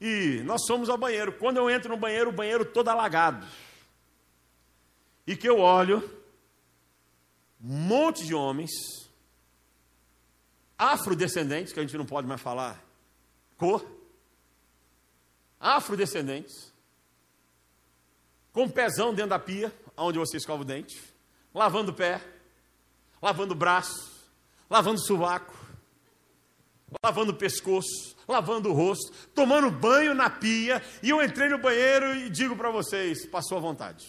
E 0.00 0.42
nós 0.44 0.66
fomos 0.66 0.88
ao 0.88 0.98
banheiro. 0.98 1.32
Quando 1.32 1.56
eu 1.56 1.70
entro 1.70 1.90
no 1.90 1.96
banheiro, 1.96 2.30
o 2.30 2.32
banheiro 2.32 2.64
todo 2.64 2.88
alagado. 2.88 3.46
E 5.26 5.36
que 5.36 5.48
eu 5.48 5.58
olho, 5.58 5.98
um 7.62 7.74
monte 7.74 8.26
de 8.26 8.34
homens, 8.34 8.70
afrodescendentes, 10.76 11.72
que 11.72 11.80
a 11.80 11.82
gente 11.82 11.96
não 11.96 12.04
pode 12.04 12.26
mais 12.26 12.40
falar 12.40 12.82
cor, 13.56 13.86
afrodescendentes, 15.58 16.72
com 18.52 18.68
pezão 18.68 19.14
dentro 19.14 19.30
da 19.30 19.38
pia, 19.38 19.72
onde 19.96 20.18
você 20.18 20.36
escova 20.36 20.62
o 20.62 20.64
dente, 20.64 21.00
lavando 21.54 21.90
o 21.90 21.94
pé, 21.94 22.20
lavando 23.22 23.54
o 23.54 23.56
braço, 23.56 24.12
lavando 24.68 25.00
o 25.00 25.04
sovaco, 25.04 25.56
lavando 27.02 27.32
o 27.32 27.36
pescoço, 27.36 28.13
lavando 28.26 28.70
o 28.70 28.72
rosto, 28.72 29.12
tomando 29.34 29.70
banho 29.70 30.14
na 30.14 30.30
pia, 30.30 30.82
e 31.02 31.10
eu 31.10 31.22
entrei 31.22 31.48
no 31.48 31.58
banheiro 31.58 32.14
e 32.14 32.30
digo 32.30 32.56
para 32.56 32.70
vocês: 32.70 33.26
passou 33.26 33.58
à 33.58 33.60
vontade. 33.60 34.06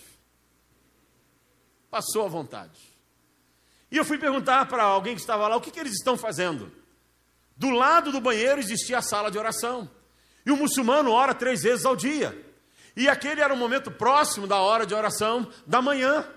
Passou 1.89 2.25
à 2.25 2.27
vontade. 2.27 2.79
E 3.91 3.97
eu 3.97 4.03
fui 4.03 4.17
perguntar 4.17 4.65
para 4.67 4.83
alguém 4.83 5.15
que 5.15 5.21
estava 5.21 5.47
lá 5.47 5.55
o 5.55 5.61
que, 5.61 5.71
que 5.71 5.79
eles 5.79 5.93
estão 5.93 6.17
fazendo. 6.17 6.71
Do 7.55 7.69
lado 7.69 8.11
do 8.11 8.19
banheiro 8.19 8.59
existia 8.59 8.97
a 8.97 9.01
sala 9.01 9.31
de 9.31 9.37
oração. 9.37 9.89
E 10.45 10.51
o 10.51 10.57
muçulmano 10.57 11.11
ora 11.11 11.33
três 11.33 11.63
vezes 11.63 11.85
ao 11.85 11.95
dia. 11.95 12.37
E 12.95 13.07
aquele 13.09 13.41
era 13.41 13.53
o 13.53 13.57
momento 13.57 13.91
próximo 13.91 14.47
da 14.47 14.57
hora 14.57 14.85
de 14.85 14.93
oração 14.93 15.49
da 15.65 15.81
manhã. 15.81 16.27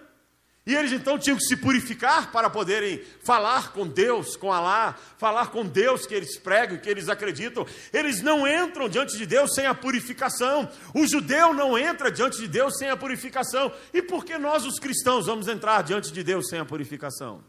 E 0.68 0.76
eles 0.76 0.92
então 0.92 1.18
tinham 1.18 1.38
que 1.38 1.44
se 1.44 1.56
purificar 1.56 2.30
para 2.30 2.50
poderem 2.50 3.02
falar 3.24 3.72
com 3.72 3.88
Deus, 3.88 4.36
com 4.36 4.52
Alá, 4.52 4.98
falar 5.16 5.46
com 5.46 5.64
Deus 5.64 6.04
que 6.04 6.14
eles 6.14 6.38
pregam, 6.38 6.76
que 6.76 6.90
eles 6.90 7.08
acreditam. 7.08 7.66
Eles 7.90 8.20
não 8.20 8.46
entram 8.46 8.86
diante 8.86 9.16
de 9.16 9.24
Deus 9.24 9.54
sem 9.54 9.64
a 9.64 9.74
purificação. 9.74 10.70
O 10.94 11.06
judeu 11.06 11.54
não 11.54 11.78
entra 11.78 12.12
diante 12.12 12.36
de 12.36 12.46
Deus 12.46 12.76
sem 12.76 12.90
a 12.90 12.98
purificação. 12.98 13.72
E 13.94 14.02
por 14.02 14.26
que 14.26 14.36
nós, 14.36 14.66
os 14.66 14.78
cristãos, 14.78 15.24
vamos 15.24 15.48
entrar 15.48 15.82
diante 15.82 16.12
de 16.12 16.22
Deus 16.22 16.50
sem 16.50 16.58
a 16.58 16.66
purificação? 16.66 17.42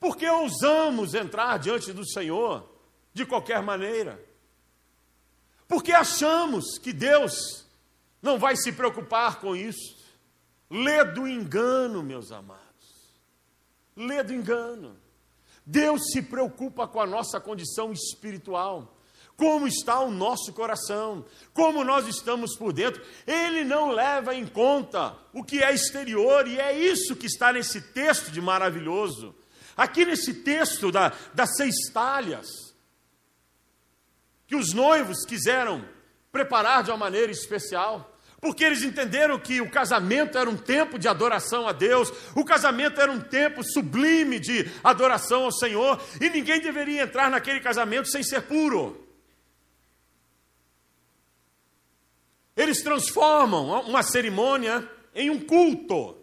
Porque 0.00 0.26
ousamos 0.26 1.12
entrar 1.12 1.58
diante 1.58 1.92
do 1.92 2.08
Senhor 2.08 2.66
de 3.12 3.26
qualquer 3.26 3.60
maneira? 3.60 4.18
Porque 5.68 5.92
achamos 5.92 6.78
que 6.78 6.94
Deus 6.94 7.61
não 8.22 8.38
vai 8.38 8.56
se 8.56 8.72
preocupar 8.72 9.40
com 9.40 9.56
isso. 9.56 10.00
Lê 10.70 11.04
do 11.04 11.26
engano, 11.26 12.02
meus 12.02 12.30
amados. 12.30 12.62
Lê 13.96 14.22
do 14.22 14.32
engano. 14.32 14.96
Deus 15.66 16.10
se 16.12 16.22
preocupa 16.22 16.86
com 16.86 17.00
a 17.00 17.06
nossa 17.06 17.40
condição 17.40 17.92
espiritual. 17.92 18.96
Como 19.36 19.66
está 19.66 20.00
o 20.00 20.10
nosso 20.10 20.52
coração, 20.52 21.24
como 21.52 21.82
nós 21.82 22.06
estamos 22.06 22.56
por 22.56 22.72
dentro, 22.72 23.04
ele 23.26 23.64
não 23.64 23.90
leva 23.90 24.34
em 24.34 24.46
conta 24.46 25.16
o 25.32 25.42
que 25.42 25.62
é 25.62 25.74
exterior, 25.74 26.46
e 26.46 26.60
é 26.60 26.78
isso 26.78 27.16
que 27.16 27.26
está 27.26 27.52
nesse 27.52 27.80
texto 27.80 28.30
de 28.30 28.40
maravilhoso. 28.40 29.34
Aqui 29.76 30.04
nesse 30.04 30.34
texto 30.34 30.92
da, 30.92 31.12
das 31.34 31.56
seis 31.56 31.74
talhas, 31.92 32.46
que 34.46 34.54
os 34.54 34.72
noivos 34.72 35.24
quiseram 35.24 35.84
preparar 36.30 36.82
de 36.82 36.90
uma 36.90 36.96
maneira 36.96 37.32
especial 37.32 38.11
porque 38.42 38.64
eles 38.64 38.82
entenderam 38.82 39.38
que 39.38 39.60
o 39.60 39.70
casamento 39.70 40.36
era 40.36 40.50
um 40.50 40.56
tempo 40.56 40.98
de 40.98 41.06
adoração 41.06 41.68
a 41.68 41.72
Deus, 41.72 42.12
o 42.34 42.44
casamento 42.44 43.00
era 43.00 43.10
um 43.10 43.20
tempo 43.20 43.62
sublime 43.62 44.40
de 44.40 44.68
adoração 44.82 45.44
ao 45.44 45.52
Senhor, 45.52 46.02
e 46.20 46.28
ninguém 46.28 46.60
deveria 46.60 47.02
entrar 47.02 47.30
naquele 47.30 47.60
casamento 47.60 48.08
sem 48.08 48.24
ser 48.24 48.42
puro. 48.42 49.06
Eles 52.56 52.82
transformam 52.82 53.80
uma 53.82 54.02
cerimônia 54.02 54.90
em 55.14 55.30
um 55.30 55.38
culto, 55.38 56.18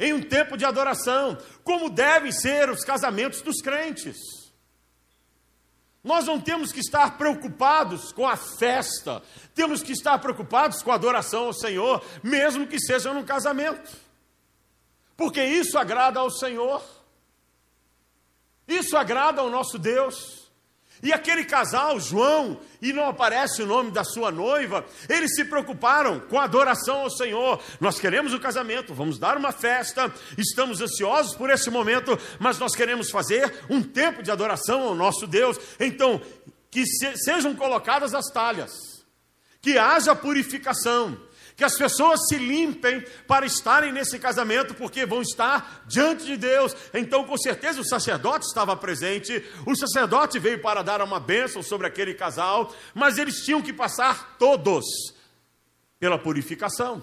em 0.00 0.14
um 0.14 0.22
tempo 0.22 0.56
de 0.56 0.64
adoração, 0.64 1.36
como 1.62 1.90
devem 1.90 2.32
ser 2.32 2.70
os 2.70 2.82
casamentos 2.82 3.42
dos 3.42 3.60
crentes. 3.60 4.16
Nós 6.06 6.24
não 6.24 6.40
temos 6.40 6.70
que 6.70 6.78
estar 6.78 7.18
preocupados 7.18 8.12
com 8.12 8.24
a 8.24 8.36
festa, 8.36 9.20
temos 9.56 9.82
que 9.82 9.90
estar 9.90 10.16
preocupados 10.20 10.80
com 10.80 10.92
a 10.92 10.94
adoração 10.94 11.46
ao 11.46 11.52
Senhor, 11.52 12.00
mesmo 12.22 12.64
que 12.64 12.78
seja 12.78 13.12
num 13.12 13.24
casamento, 13.24 13.90
porque 15.16 15.44
isso 15.44 15.76
agrada 15.76 16.20
ao 16.20 16.30
Senhor, 16.30 16.80
isso 18.68 18.96
agrada 18.96 19.40
ao 19.40 19.50
nosso 19.50 19.80
Deus. 19.80 20.35
E 21.02 21.12
aquele 21.12 21.44
casal, 21.44 22.00
João, 22.00 22.58
e 22.80 22.92
não 22.92 23.08
aparece 23.08 23.62
o 23.62 23.66
nome 23.66 23.90
da 23.90 24.02
sua 24.02 24.30
noiva, 24.30 24.84
eles 25.08 25.34
se 25.34 25.44
preocuparam 25.44 26.20
com 26.20 26.38
a 26.40 26.44
adoração 26.44 27.00
ao 27.00 27.10
Senhor. 27.10 27.62
Nós 27.80 27.98
queremos 27.98 28.32
o 28.32 28.40
casamento, 28.40 28.94
vamos 28.94 29.18
dar 29.18 29.36
uma 29.36 29.52
festa, 29.52 30.12
estamos 30.38 30.80
ansiosos 30.80 31.34
por 31.34 31.50
esse 31.50 31.70
momento, 31.70 32.18
mas 32.38 32.58
nós 32.58 32.74
queremos 32.74 33.10
fazer 33.10 33.52
um 33.68 33.82
tempo 33.82 34.22
de 34.22 34.30
adoração 34.30 34.82
ao 34.82 34.94
nosso 34.94 35.26
Deus. 35.26 35.58
Então, 35.78 36.20
que 36.70 36.86
se, 36.86 37.16
sejam 37.18 37.54
colocadas 37.54 38.14
as 38.14 38.26
talhas, 38.26 38.72
que 39.60 39.78
haja 39.78 40.14
purificação, 40.14 41.18
que 41.56 41.64
as 41.64 41.76
pessoas 41.76 42.20
se 42.28 42.36
limpem 42.36 43.00
para 43.26 43.46
estarem 43.46 43.90
nesse 43.90 44.18
casamento, 44.18 44.74
porque 44.74 45.06
vão 45.06 45.22
estar 45.22 45.84
diante 45.86 46.26
de 46.26 46.36
Deus. 46.36 46.76
Então, 46.92 47.24
com 47.24 47.36
certeza, 47.38 47.80
o 47.80 47.84
sacerdote 47.84 48.46
estava 48.46 48.76
presente, 48.76 49.42
o 49.66 49.74
sacerdote 49.74 50.38
veio 50.38 50.60
para 50.60 50.82
dar 50.82 51.00
uma 51.00 51.18
bênção 51.18 51.62
sobre 51.62 51.86
aquele 51.86 52.12
casal, 52.12 52.74
mas 52.94 53.16
eles 53.16 53.42
tinham 53.42 53.62
que 53.62 53.72
passar 53.72 54.36
todos 54.36 54.84
pela 55.98 56.18
purificação. 56.18 57.02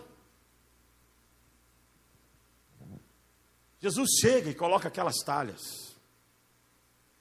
Jesus 3.82 4.12
chega 4.22 4.52
e 4.52 4.56
coloca 4.56 4.88
aquelas 4.88 5.18
talhas. 5.26 5.62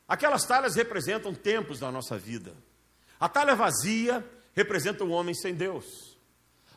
Aquelas 0.06 0.44
talhas 0.44 0.76
representam 0.76 1.34
tempos 1.34 1.80
da 1.80 1.90
nossa 1.90 2.18
vida. 2.18 2.52
A 3.18 3.26
talha 3.26 3.56
vazia 3.56 4.22
representa 4.52 5.02
um 5.02 5.12
homem 5.12 5.34
sem 5.34 5.54
Deus. 5.54 6.11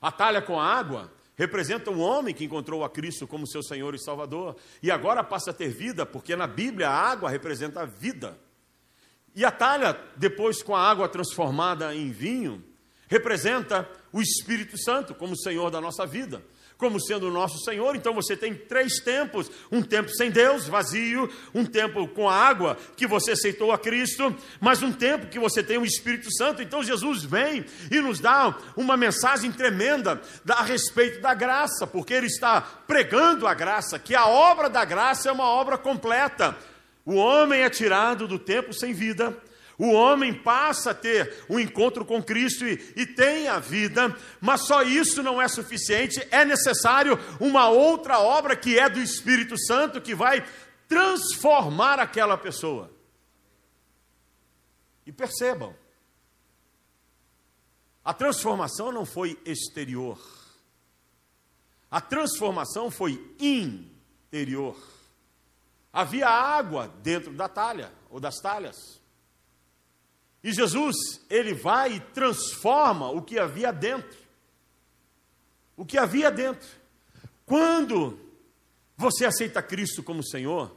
A 0.06 0.12
talha 0.12 0.40
com 0.40 0.62
água 0.62 1.12
representa 1.36 1.90
um 1.90 2.00
homem 2.00 2.32
que 2.32 2.46
encontrou 2.46 2.84
a 2.84 2.90
Cristo 2.92 3.26
como 3.26 3.48
seu 3.48 3.64
Senhor 3.64 3.96
e 3.96 3.98
Salvador 3.98 4.56
e 4.84 4.92
agora 4.92 5.24
passa 5.24 5.50
a 5.50 5.54
ter 5.54 5.70
vida, 5.70 6.06
porque 6.06 6.36
na 6.36 6.46
Bíblia 6.46 6.90
a 6.90 6.94
água 6.96 7.28
representa 7.28 7.82
a 7.82 7.86
vida. 7.86 8.38
E 9.36 9.44
a 9.44 9.50
talha, 9.50 10.00
depois 10.16 10.62
com 10.62 10.76
a 10.76 10.88
água 10.88 11.10
transformada 11.10 11.96
em 11.96 12.12
vinho, 12.12 12.64
representa 13.08 13.90
o 14.14 14.22
Espírito 14.22 14.78
Santo 14.78 15.16
como 15.16 15.36
Senhor 15.36 15.72
da 15.72 15.82
nossa 15.82 16.06
vida 16.06 16.44
como 16.78 17.00
sendo 17.00 17.28
o 17.28 17.32
nosso 17.32 17.60
Senhor. 17.64 17.96
Então 17.96 18.14
você 18.14 18.36
tem 18.36 18.54
três 18.54 19.00
tempos: 19.00 19.50
um 19.72 19.82
tempo 19.82 20.10
sem 20.10 20.32
Deus, 20.32 20.68
vazio, 20.68 21.30
um 21.54 21.66
tempo 21.66 22.08
com 22.08 22.30
a 22.30 22.36
água, 22.36 22.78
que 22.96 23.08
você 23.08 23.32
aceitou 23.32 23.72
a 23.72 23.78
Cristo, 23.78 24.36
mas 24.60 24.82
um 24.82 24.92
tempo 24.92 25.28
que 25.28 25.40
você 25.40 25.64
tem 25.64 25.78
o 25.78 25.86
Espírito 25.86 26.32
Santo. 26.36 26.62
Então 26.62 26.84
Jesus 26.84 27.24
vem 27.24 27.66
e 27.92 28.00
nos 28.00 28.20
dá 28.20 28.56
uma 28.76 28.98
mensagem 28.98 29.52
tremenda 29.52 30.22
a 30.50 30.64
respeito 30.64 31.22
da 31.22 31.34
graça, 31.34 31.88
porque 31.88 32.14
ele 32.14 32.28
está 32.28 32.62
pregando 32.62 33.48
a 33.48 33.54
graça, 33.54 34.00
que 34.00 34.16
a 34.16 34.28
obra 34.28 34.70
da 34.70 34.86
graça 34.86 35.30
é 35.30 35.32
uma 35.32 35.48
obra 35.50 35.78
completa. 35.78 36.56
O 37.06 37.16
homem 37.16 37.62
é 37.62 37.70
tirado 37.70 38.28
do 38.28 38.40
tempo 38.40 38.74
sem 38.74 38.92
vida 38.92 39.36
o 39.78 39.92
homem 39.92 40.34
passa 40.34 40.92
a 40.92 40.94
ter 40.96 41.46
um 41.50 41.60
encontro 41.60 42.06
com 42.06 42.24
Cristo 42.24 42.66
e, 42.66 42.94
e, 42.96 43.06
tem 43.06 43.48
a 43.48 43.60
vida, 43.60 44.16
mas 44.40 44.62
só 44.62 44.82
isso 44.84 45.22
não 45.22 45.42
é 45.42 45.48
suficiente, 45.48 46.26
é 46.32 46.46
necessário 46.46 47.20
uma 47.40 47.68
outra 47.68 48.20
obra 48.20 48.56
que 48.56 48.80
é 48.80 48.90
do 48.90 49.00
Espírito 49.00 49.58
Santo 49.58 50.02
que 50.02 50.16
vai 50.16 50.46
transformar 50.88 52.00
aquela 52.00 52.38
pessoa. 52.38 52.92
E 55.06 55.12
percebam, 55.12 55.76
a 58.04 58.14
transformação 58.14 58.92
não 58.92 59.06
foi 59.06 59.38
exterior, 59.46 60.20
a 61.92 62.00
transformação 62.00 62.90
foi 62.90 63.36
interior. 63.40 64.78
Havia 65.92 66.28
água 66.28 66.94
dentro 67.02 67.32
da 67.34 67.48
talha 67.48 67.92
ou 68.10 68.20
das 68.20 68.36
talhas. 68.42 69.05
E 70.46 70.54
Jesus, 70.54 70.96
ele 71.28 71.56
vai 71.56 71.94
e 71.94 72.00
transforma 72.00 73.10
o 73.10 73.20
que 73.20 73.40
havia 73.40 73.74
dentro. 73.74 74.20
O 75.76 75.84
que 75.84 75.98
havia 75.98 76.30
dentro. 76.30 76.70
Quando 77.48 78.20
você 78.96 79.26
aceita 79.26 79.64
Cristo 79.64 80.04
como 80.04 80.24
Senhor, 80.24 80.72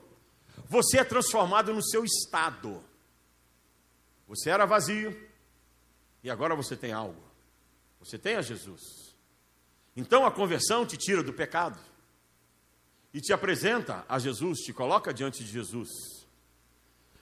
você 0.71 1.01
é 1.01 1.05
transformado 1.05 1.75
no 1.75 1.85
seu 1.85 2.03
estado. 2.03 2.83
Você 4.27 4.49
era 4.49 4.65
vazio 4.65 5.15
e 6.25 6.31
agora 6.31 6.57
você 6.57 6.75
tem 6.75 6.93
algo. 6.93 7.23
Você 8.01 8.17
tem 8.17 8.37
a 8.37 8.43
Jesus. 8.43 8.81
Então 9.95 10.25
a 10.25 10.31
conversão 10.31 10.87
te 10.87 10.97
tira 10.97 11.23
do 11.23 11.35
pecado 11.35 11.79
e 13.13 13.21
te 13.21 13.35
apresenta 13.35 14.03
a 14.09 14.19
Jesus, 14.19 14.61
te 14.61 14.73
coloca 14.73 15.13
diante 15.13 15.45
de 15.45 15.51
Jesus. 15.51 15.91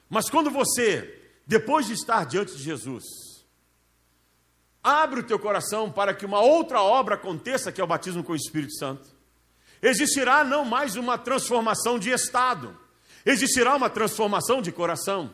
Mas 0.09 0.30
quando 0.30 0.48
você, 0.48 1.25
depois 1.46 1.87
de 1.87 1.92
estar 1.92 2.26
diante 2.26 2.56
de 2.56 2.62
Jesus, 2.62 3.04
abre 4.82 5.20
o 5.20 5.22
teu 5.22 5.38
coração 5.38 5.90
para 5.90 6.12
que 6.12 6.26
uma 6.26 6.40
outra 6.40 6.82
obra 6.82 7.14
aconteça, 7.14 7.70
que 7.70 7.80
é 7.80 7.85
o 7.85 7.87
batismo 7.87 8.24
com 8.24 8.32
o 8.32 8.37
Espírito 8.37 8.74
Santo, 8.74 9.09
existirá 9.80 10.42
não 10.42 10.64
mais 10.64 10.96
uma 10.96 11.16
transformação 11.16 11.98
de 11.98 12.11
estado, 12.11 12.76
existirá 13.24 13.76
uma 13.76 13.88
transformação 13.88 14.61
de 14.61 14.72
coração, 14.72 15.32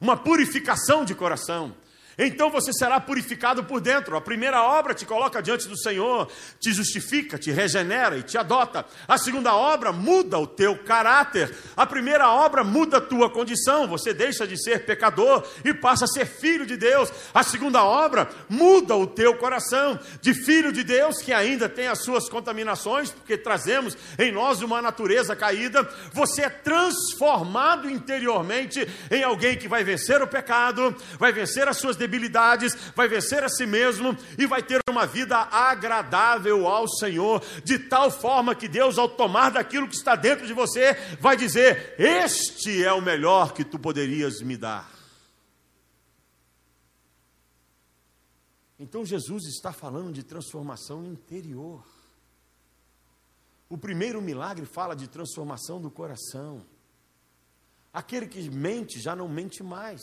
uma 0.00 0.16
purificação 0.16 1.04
de 1.04 1.14
coração. 1.14 1.74
Então 2.22 2.50
você 2.50 2.70
será 2.70 3.00
purificado 3.00 3.64
por 3.64 3.80
dentro. 3.80 4.14
A 4.14 4.20
primeira 4.20 4.62
obra 4.62 4.92
te 4.92 5.06
coloca 5.06 5.42
diante 5.42 5.66
do 5.66 5.78
Senhor, 5.78 6.30
te 6.60 6.70
justifica, 6.70 7.38
te 7.38 7.50
regenera 7.50 8.18
e 8.18 8.22
te 8.22 8.36
adota. 8.36 8.84
A 9.08 9.16
segunda 9.16 9.54
obra 9.54 9.90
muda 9.90 10.38
o 10.38 10.46
teu 10.46 10.76
caráter. 10.76 11.50
A 11.74 11.86
primeira 11.86 12.30
obra 12.30 12.62
muda 12.62 12.98
a 12.98 13.00
tua 13.00 13.30
condição. 13.30 13.88
Você 13.88 14.12
deixa 14.12 14.46
de 14.46 14.62
ser 14.62 14.84
pecador 14.84 15.42
e 15.64 15.72
passa 15.72 16.04
a 16.04 16.08
ser 16.08 16.26
filho 16.26 16.66
de 16.66 16.76
Deus. 16.76 17.10
A 17.32 17.42
segunda 17.42 17.82
obra 17.82 18.28
muda 18.50 18.94
o 18.94 19.06
teu 19.06 19.36
coração, 19.36 19.98
de 20.20 20.34
filho 20.34 20.72
de 20.72 20.84
Deus 20.84 21.22
que 21.22 21.32
ainda 21.32 21.68
tem 21.68 21.88
as 21.88 22.02
suas 22.02 22.28
contaminações, 22.28 23.10
porque 23.10 23.38
trazemos 23.38 23.96
em 24.18 24.30
nós 24.30 24.60
uma 24.60 24.82
natureza 24.82 25.34
caída. 25.34 25.88
Você 26.12 26.42
é 26.42 26.50
transformado 26.50 27.88
interiormente 27.88 28.86
em 29.10 29.22
alguém 29.22 29.56
que 29.56 29.68
vai 29.68 29.82
vencer 29.82 30.20
o 30.20 30.26
pecado, 30.26 30.94
vai 31.18 31.32
vencer 31.32 31.66
as 31.66 31.78
suas 31.78 31.96
debilidades, 31.96 32.09
vai 32.94 33.08
vencer 33.08 33.44
a 33.44 33.48
si 33.48 33.66
mesmo 33.66 34.16
e 34.38 34.46
vai 34.46 34.62
ter 34.62 34.80
uma 34.88 35.06
vida 35.06 35.36
agradável 35.36 36.66
ao 36.66 36.88
Senhor, 36.88 37.42
de 37.64 37.78
tal 37.78 38.10
forma 38.10 38.54
que 38.54 38.68
Deus, 38.68 38.98
ao 38.98 39.08
tomar 39.08 39.50
daquilo 39.50 39.88
que 39.88 39.94
está 39.94 40.16
dentro 40.16 40.46
de 40.46 40.52
você, 40.52 40.94
vai 41.20 41.36
dizer: 41.36 41.94
Este 41.98 42.84
é 42.84 42.92
o 42.92 43.00
melhor 43.00 43.52
que 43.52 43.64
tu 43.64 43.78
poderias 43.78 44.40
me 44.40 44.56
dar. 44.56 44.90
Então 48.78 49.04
Jesus 49.04 49.44
está 49.44 49.72
falando 49.72 50.10
de 50.10 50.22
transformação 50.22 51.04
interior. 51.04 51.84
O 53.68 53.76
primeiro 53.76 54.22
milagre 54.22 54.64
fala 54.64 54.96
de 54.96 55.06
transformação 55.06 55.80
do 55.80 55.90
coração. 55.90 56.66
Aquele 57.92 58.26
que 58.26 58.48
mente 58.48 58.98
já 58.98 59.14
não 59.14 59.28
mente 59.28 59.62
mais. 59.62 60.00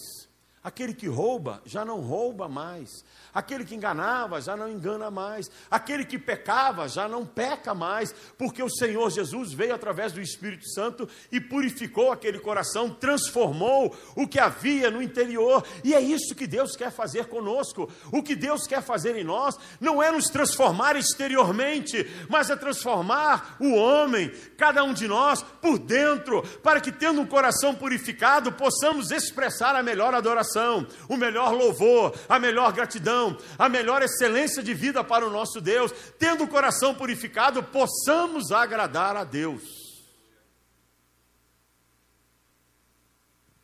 Aquele 0.67 0.93
que 0.93 1.07
rouba 1.07 1.61
já 1.65 1.85
não 1.85 2.01
rouba 2.01 2.49
mais. 2.49 2.89
Aquele 3.33 3.63
que 3.63 3.73
enganava 3.73 4.41
já 4.41 4.53
não 4.53 4.69
engana 4.69 5.09
mais. 5.09 5.49
Aquele 5.71 6.03
que 6.03 6.19
pecava 6.19 6.89
já 6.89 7.07
não 7.07 7.25
peca 7.25 7.73
mais, 7.73 8.13
porque 8.37 8.61
o 8.61 8.69
Senhor 8.69 9.09
Jesus 9.09 9.53
veio 9.53 9.73
através 9.73 10.11
do 10.11 10.19
Espírito 10.19 10.67
Santo 10.69 11.07
e 11.31 11.39
purificou 11.39 12.11
aquele 12.11 12.37
coração, 12.37 12.89
transformou 12.89 13.95
o 14.13 14.27
que 14.27 14.39
havia 14.39 14.91
no 14.91 15.01
interior. 15.01 15.63
E 15.85 15.93
é 15.93 16.01
isso 16.01 16.35
que 16.35 16.45
Deus 16.45 16.75
quer 16.75 16.91
fazer 16.91 17.27
conosco. 17.27 17.89
O 18.11 18.21
que 18.21 18.35
Deus 18.35 18.67
quer 18.67 18.81
fazer 18.81 19.15
em 19.15 19.23
nós 19.23 19.55
não 19.79 20.03
é 20.03 20.11
nos 20.11 20.25
transformar 20.25 20.97
exteriormente, 20.97 22.05
mas 22.27 22.49
é 22.49 22.57
transformar 22.57 23.55
o 23.57 23.73
homem, 23.73 24.33
cada 24.57 24.83
um 24.83 24.93
de 24.93 25.07
nós, 25.07 25.41
por 25.61 25.79
dentro, 25.79 26.41
para 26.61 26.81
que 26.81 26.91
tendo 26.91 27.21
um 27.21 27.25
coração 27.25 27.73
purificado, 27.73 28.51
possamos 28.51 29.11
expressar 29.11 29.73
a 29.73 29.81
melhor 29.81 30.13
adoração 30.13 30.56
adoração, 30.57 30.87
o 31.07 31.15
melhor 31.15 31.53
louvor, 31.53 32.17
a 32.27 32.39
melhor 32.39 32.73
gratidão, 32.73 33.37
a 33.57 33.69
melhor 33.69 34.01
excelência 34.01 34.63
de 34.63 34.73
vida 34.73 35.03
para 35.03 35.25
o 35.25 35.29
nosso 35.29 35.61
Deus, 35.61 35.91
tendo 36.17 36.43
o 36.43 36.47
coração 36.47 36.95
purificado, 36.95 37.63
possamos 37.63 38.51
agradar 38.51 39.15
a 39.15 39.23
Deus. 39.23 39.63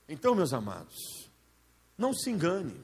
Então, 0.08 0.36
meus 0.36 0.54
amados, 0.54 1.30
não 1.98 2.14
se 2.14 2.30
engane, 2.30 2.80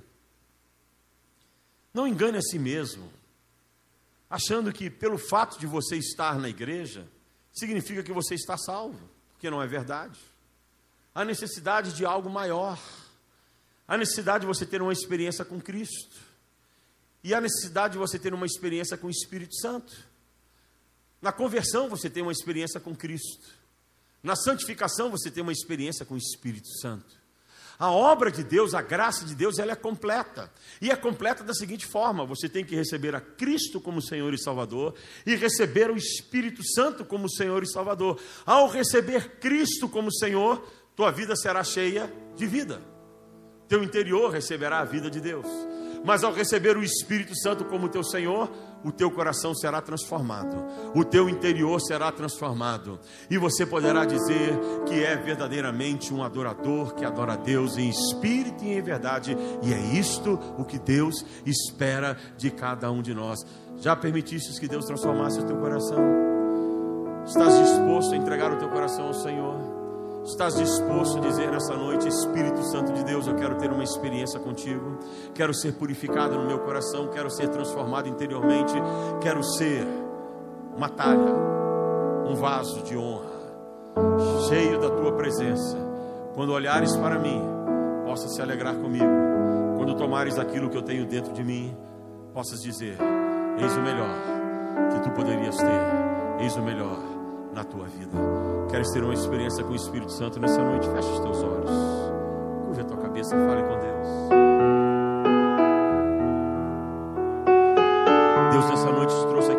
não 1.94 2.08
engane 2.08 2.38
a 2.38 2.42
si 2.42 2.58
mesmo, 2.58 3.12
achando 4.30 4.72
que 4.72 4.90
pelo 4.90 5.18
fato 5.18 5.60
de 5.60 5.68
você 5.68 5.98
estar 5.98 6.40
na 6.40 6.50
igreja, 6.50 7.08
significa 7.52 8.02
que 8.02 8.14
você 8.14 8.36
está 8.36 8.58
salvo, 8.58 9.00
porque 9.34 9.50
não 9.50 9.62
é 9.62 9.68
verdade. 9.68 10.20
Há 11.14 11.26
necessidade 11.26 11.94
de 11.94 12.06
algo 12.06 12.30
maior 12.30 12.80
a 13.90 13.98
necessidade 13.98 14.42
de 14.42 14.48
você 14.48 14.68
ter 14.68 14.84
uma 14.84 14.94
experiência 14.94 15.44
com 15.44 15.60
Cristo. 15.60 16.16
E 17.24 17.34
a 17.34 17.42
necessidade 17.42 17.94
de 17.94 17.98
você 17.98 18.20
ter 18.20 18.36
uma 18.36 18.46
experiência 18.46 18.96
com 18.96 19.08
o 19.08 19.10
Espírito 19.10 19.56
Santo. 19.56 19.92
Na 21.20 21.32
conversão 21.32 21.90
você 21.90 22.08
tem 22.08 22.22
uma 22.22 22.32
experiência 22.32 22.80
com 22.80 22.96
Cristo. 22.96 23.50
Na 24.22 24.36
santificação 24.36 25.10
você 25.10 25.32
tem 25.32 25.42
uma 25.42 25.52
experiência 25.52 26.06
com 26.06 26.14
o 26.14 26.18
Espírito 26.18 26.68
Santo. 26.80 27.18
A 27.80 27.90
obra 27.92 28.30
de 28.30 28.44
Deus, 28.44 28.76
a 28.76 28.82
graça 28.84 29.26
de 29.26 29.34
Deus, 29.34 29.58
ela 29.58 29.72
é 29.72 29.76
completa. 29.76 30.54
E 30.80 30.92
é 30.92 30.96
completa 30.96 31.44
da 31.44 31.56
seguinte 31.56 31.88
forma: 31.88 32.24
você 32.28 32.48
tem 32.48 32.64
que 32.64 32.76
receber 32.76 33.16
a 33.16 33.22
Cristo 33.22 33.82
como 33.82 34.04
Senhor 34.04 34.32
e 34.36 34.38
Salvador 34.38 34.94
e 35.26 35.36
receber 35.36 35.90
o 35.90 35.98
Espírito 35.98 36.64
Santo 36.64 37.04
como 37.04 37.28
Senhor 37.28 37.64
e 37.64 37.68
Salvador. 37.68 38.22
Ao 38.46 38.68
receber 38.70 39.40
Cristo 39.40 39.90
como 39.90 40.14
Senhor, 40.14 40.64
tua 40.96 41.10
vida 41.10 41.36
será 41.36 41.64
cheia 41.64 42.14
de 42.36 42.46
vida 42.46 42.99
teu 43.70 43.84
interior 43.84 44.32
receberá 44.32 44.80
a 44.80 44.86
vida 44.86 45.10
de 45.10 45.22
Deus. 45.22 45.46
Mas 46.04 46.24
ao 46.24 46.34
receber 46.34 46.76
o 46.76 46.84
Espírito 46.84 47.36
Santo 47.36 47.66
como 47.66 47.90
teu 47.90 48.04
Senhor, 48.04 48.50
o 48.84 48.92
teu 48.92 49.12
coração 49.12 49.54
será 49.54 49.82
transformado, 49.82 50.66
o 50.96 51.04
teu 51.04 51.28
interior 51.28 51.80
será 51.82 52.10
transformado, 52.12 52.98
e 53.30 53.38
você 53.38 53.66
poderá 53.66 54.06
dizer 54.06 54.58
que 54.88 55.04
é 55.04 55.18
verdadeiramente 55.18 56.14
um 56.14 56.24
adorador 56.24 56.96
que 56.96 57.04
adora 57.04 57.34
a 57.34 57.36
Deus 57.36 57.78
em 57.78 57.90
espírito 57.90 58.64
e 58.64 58.72
em 58.72 58.82
verdade, 58.82 59.38
e 59.62 59.74
é 59.74 59.80
isto 60.00 60.40
o 60.58 60.64
que 60.64 60.80
Deus 60.80 61.26
espera 61.46 62.18
de 62.38 62.50
cada 62.50 62.90
um 62.90 63.02
de 63.02 63.14
nós. 63.14 63.40
Já 63.78 63.94
permitiste 63.96 64.58
que 64.60 64.68
Deus 64.68 64.86
transformasse 64.86 65.40
o 65.42 65.46
teu 65.46 65.58
coração? 65.58 66.00
Estás 67.26 67.60
disposto 67.60 68.14
a 68.14 68.18
entregar 68.18 68.52
o 68.54 68.58
teu 68.58 68.70
coração 68.70 69.08
ao 69.08 69.14
Senhor? 69.14 69.79
Estás 70.30 70.56
disposto 70.56 71.18
a 71.18 71.22
dizer 71.22 71.50
nessa 71.50 71.76
noite, 71.76 72.08
Espírito 72.08 72.62
Santo 72.66 72.94
de 72.94 73.04
Deus, 73.04 73.26
eu 73.26 73.36
quero 73.36 73.56
ter 73.56 73.72
uma 73.72 73.84
experiência 73.84 74.40
contigo, 74.40 75.00
quero 75.34 75.52
ser 75.56 75.74
purificado 75.74 76.38
no 76.38 76.46
meu 76.46 76.60
coração, 76.60 77.08
quero 77.08 77.32
ser 77.32 77.50
transformado 77.50 78.08
interiormente, 78.08 78.76
quero 79.22 79.44
ser 79.44 79.88
uma 80.78 80.88
talha, 80.88 81.34
um 82.28 82.36
vaso 82.36 82.84
de 82.84 82.96
honra, 82.96 83.32
cheio 84.48 84.80
da 84.80 84.92
tua 84.92 85.14
presença. 85.14 85.76
Quando 86.36 86.54
olhares 86.54 86.96
para 86.96 87.18
mim, 87.18 87.42
possa 88.06 88.30
se 88.30 88.40
alegrar 88.40 88.76
comigo. 88.76 89.10
Quando 89.78 89.96
tomares 89.96 90.38
aquilo 90.38 90.70
que 90.70 90.78
eu 90.78 90.84
tenho 90.84 91.08
dentro 91.08 91.34
de 91.34 91.44
mim, 91.44 91.76
possas 92.36 92.62
dizer: 92.62 92.98
Eis 93.58 93.76
o 93.76 93.82
melhor 93.82 94.16
que 94.94 95.00
tu 95.02 95.10
poderias 95.10 95.58
ter, 95.58 96.40
eis 96.40 96.56
o 96.56 96.62
melhor 96.62 97.00
na 97.52 97.64
tua 97.64 97.88
vida. 97.88 98.16
Queres 98.70 98.92
ter 98.92 99.04
uma 99.04 99.14
experiência 99.16 99.64
com 99.64 99.72
o 99.72 99.76
Espírito 99.76 100.12
Santo 100.12 100.40
nessa 100.40 100.64
noite? 100.64 100.88
Feche 100.88 101.10
os 101.10 101.20
teus 101.22 101.44
olhos. 101.44 101.72
Curva 102.66 102.82
a 102.82 102.84
tua 102.86 102.98
cabeça 102.98 103.36
e 103.36 103.40
fale 103.40 103.64
com 103.64 103.80
Deus. 103.80 104.08
Deus 108.52 108.70
nessa 108.70 108.92
noite 108.92 109.16
te 109.16 109.28
trouxe 109.28 109.52
aqui 109.52 109.59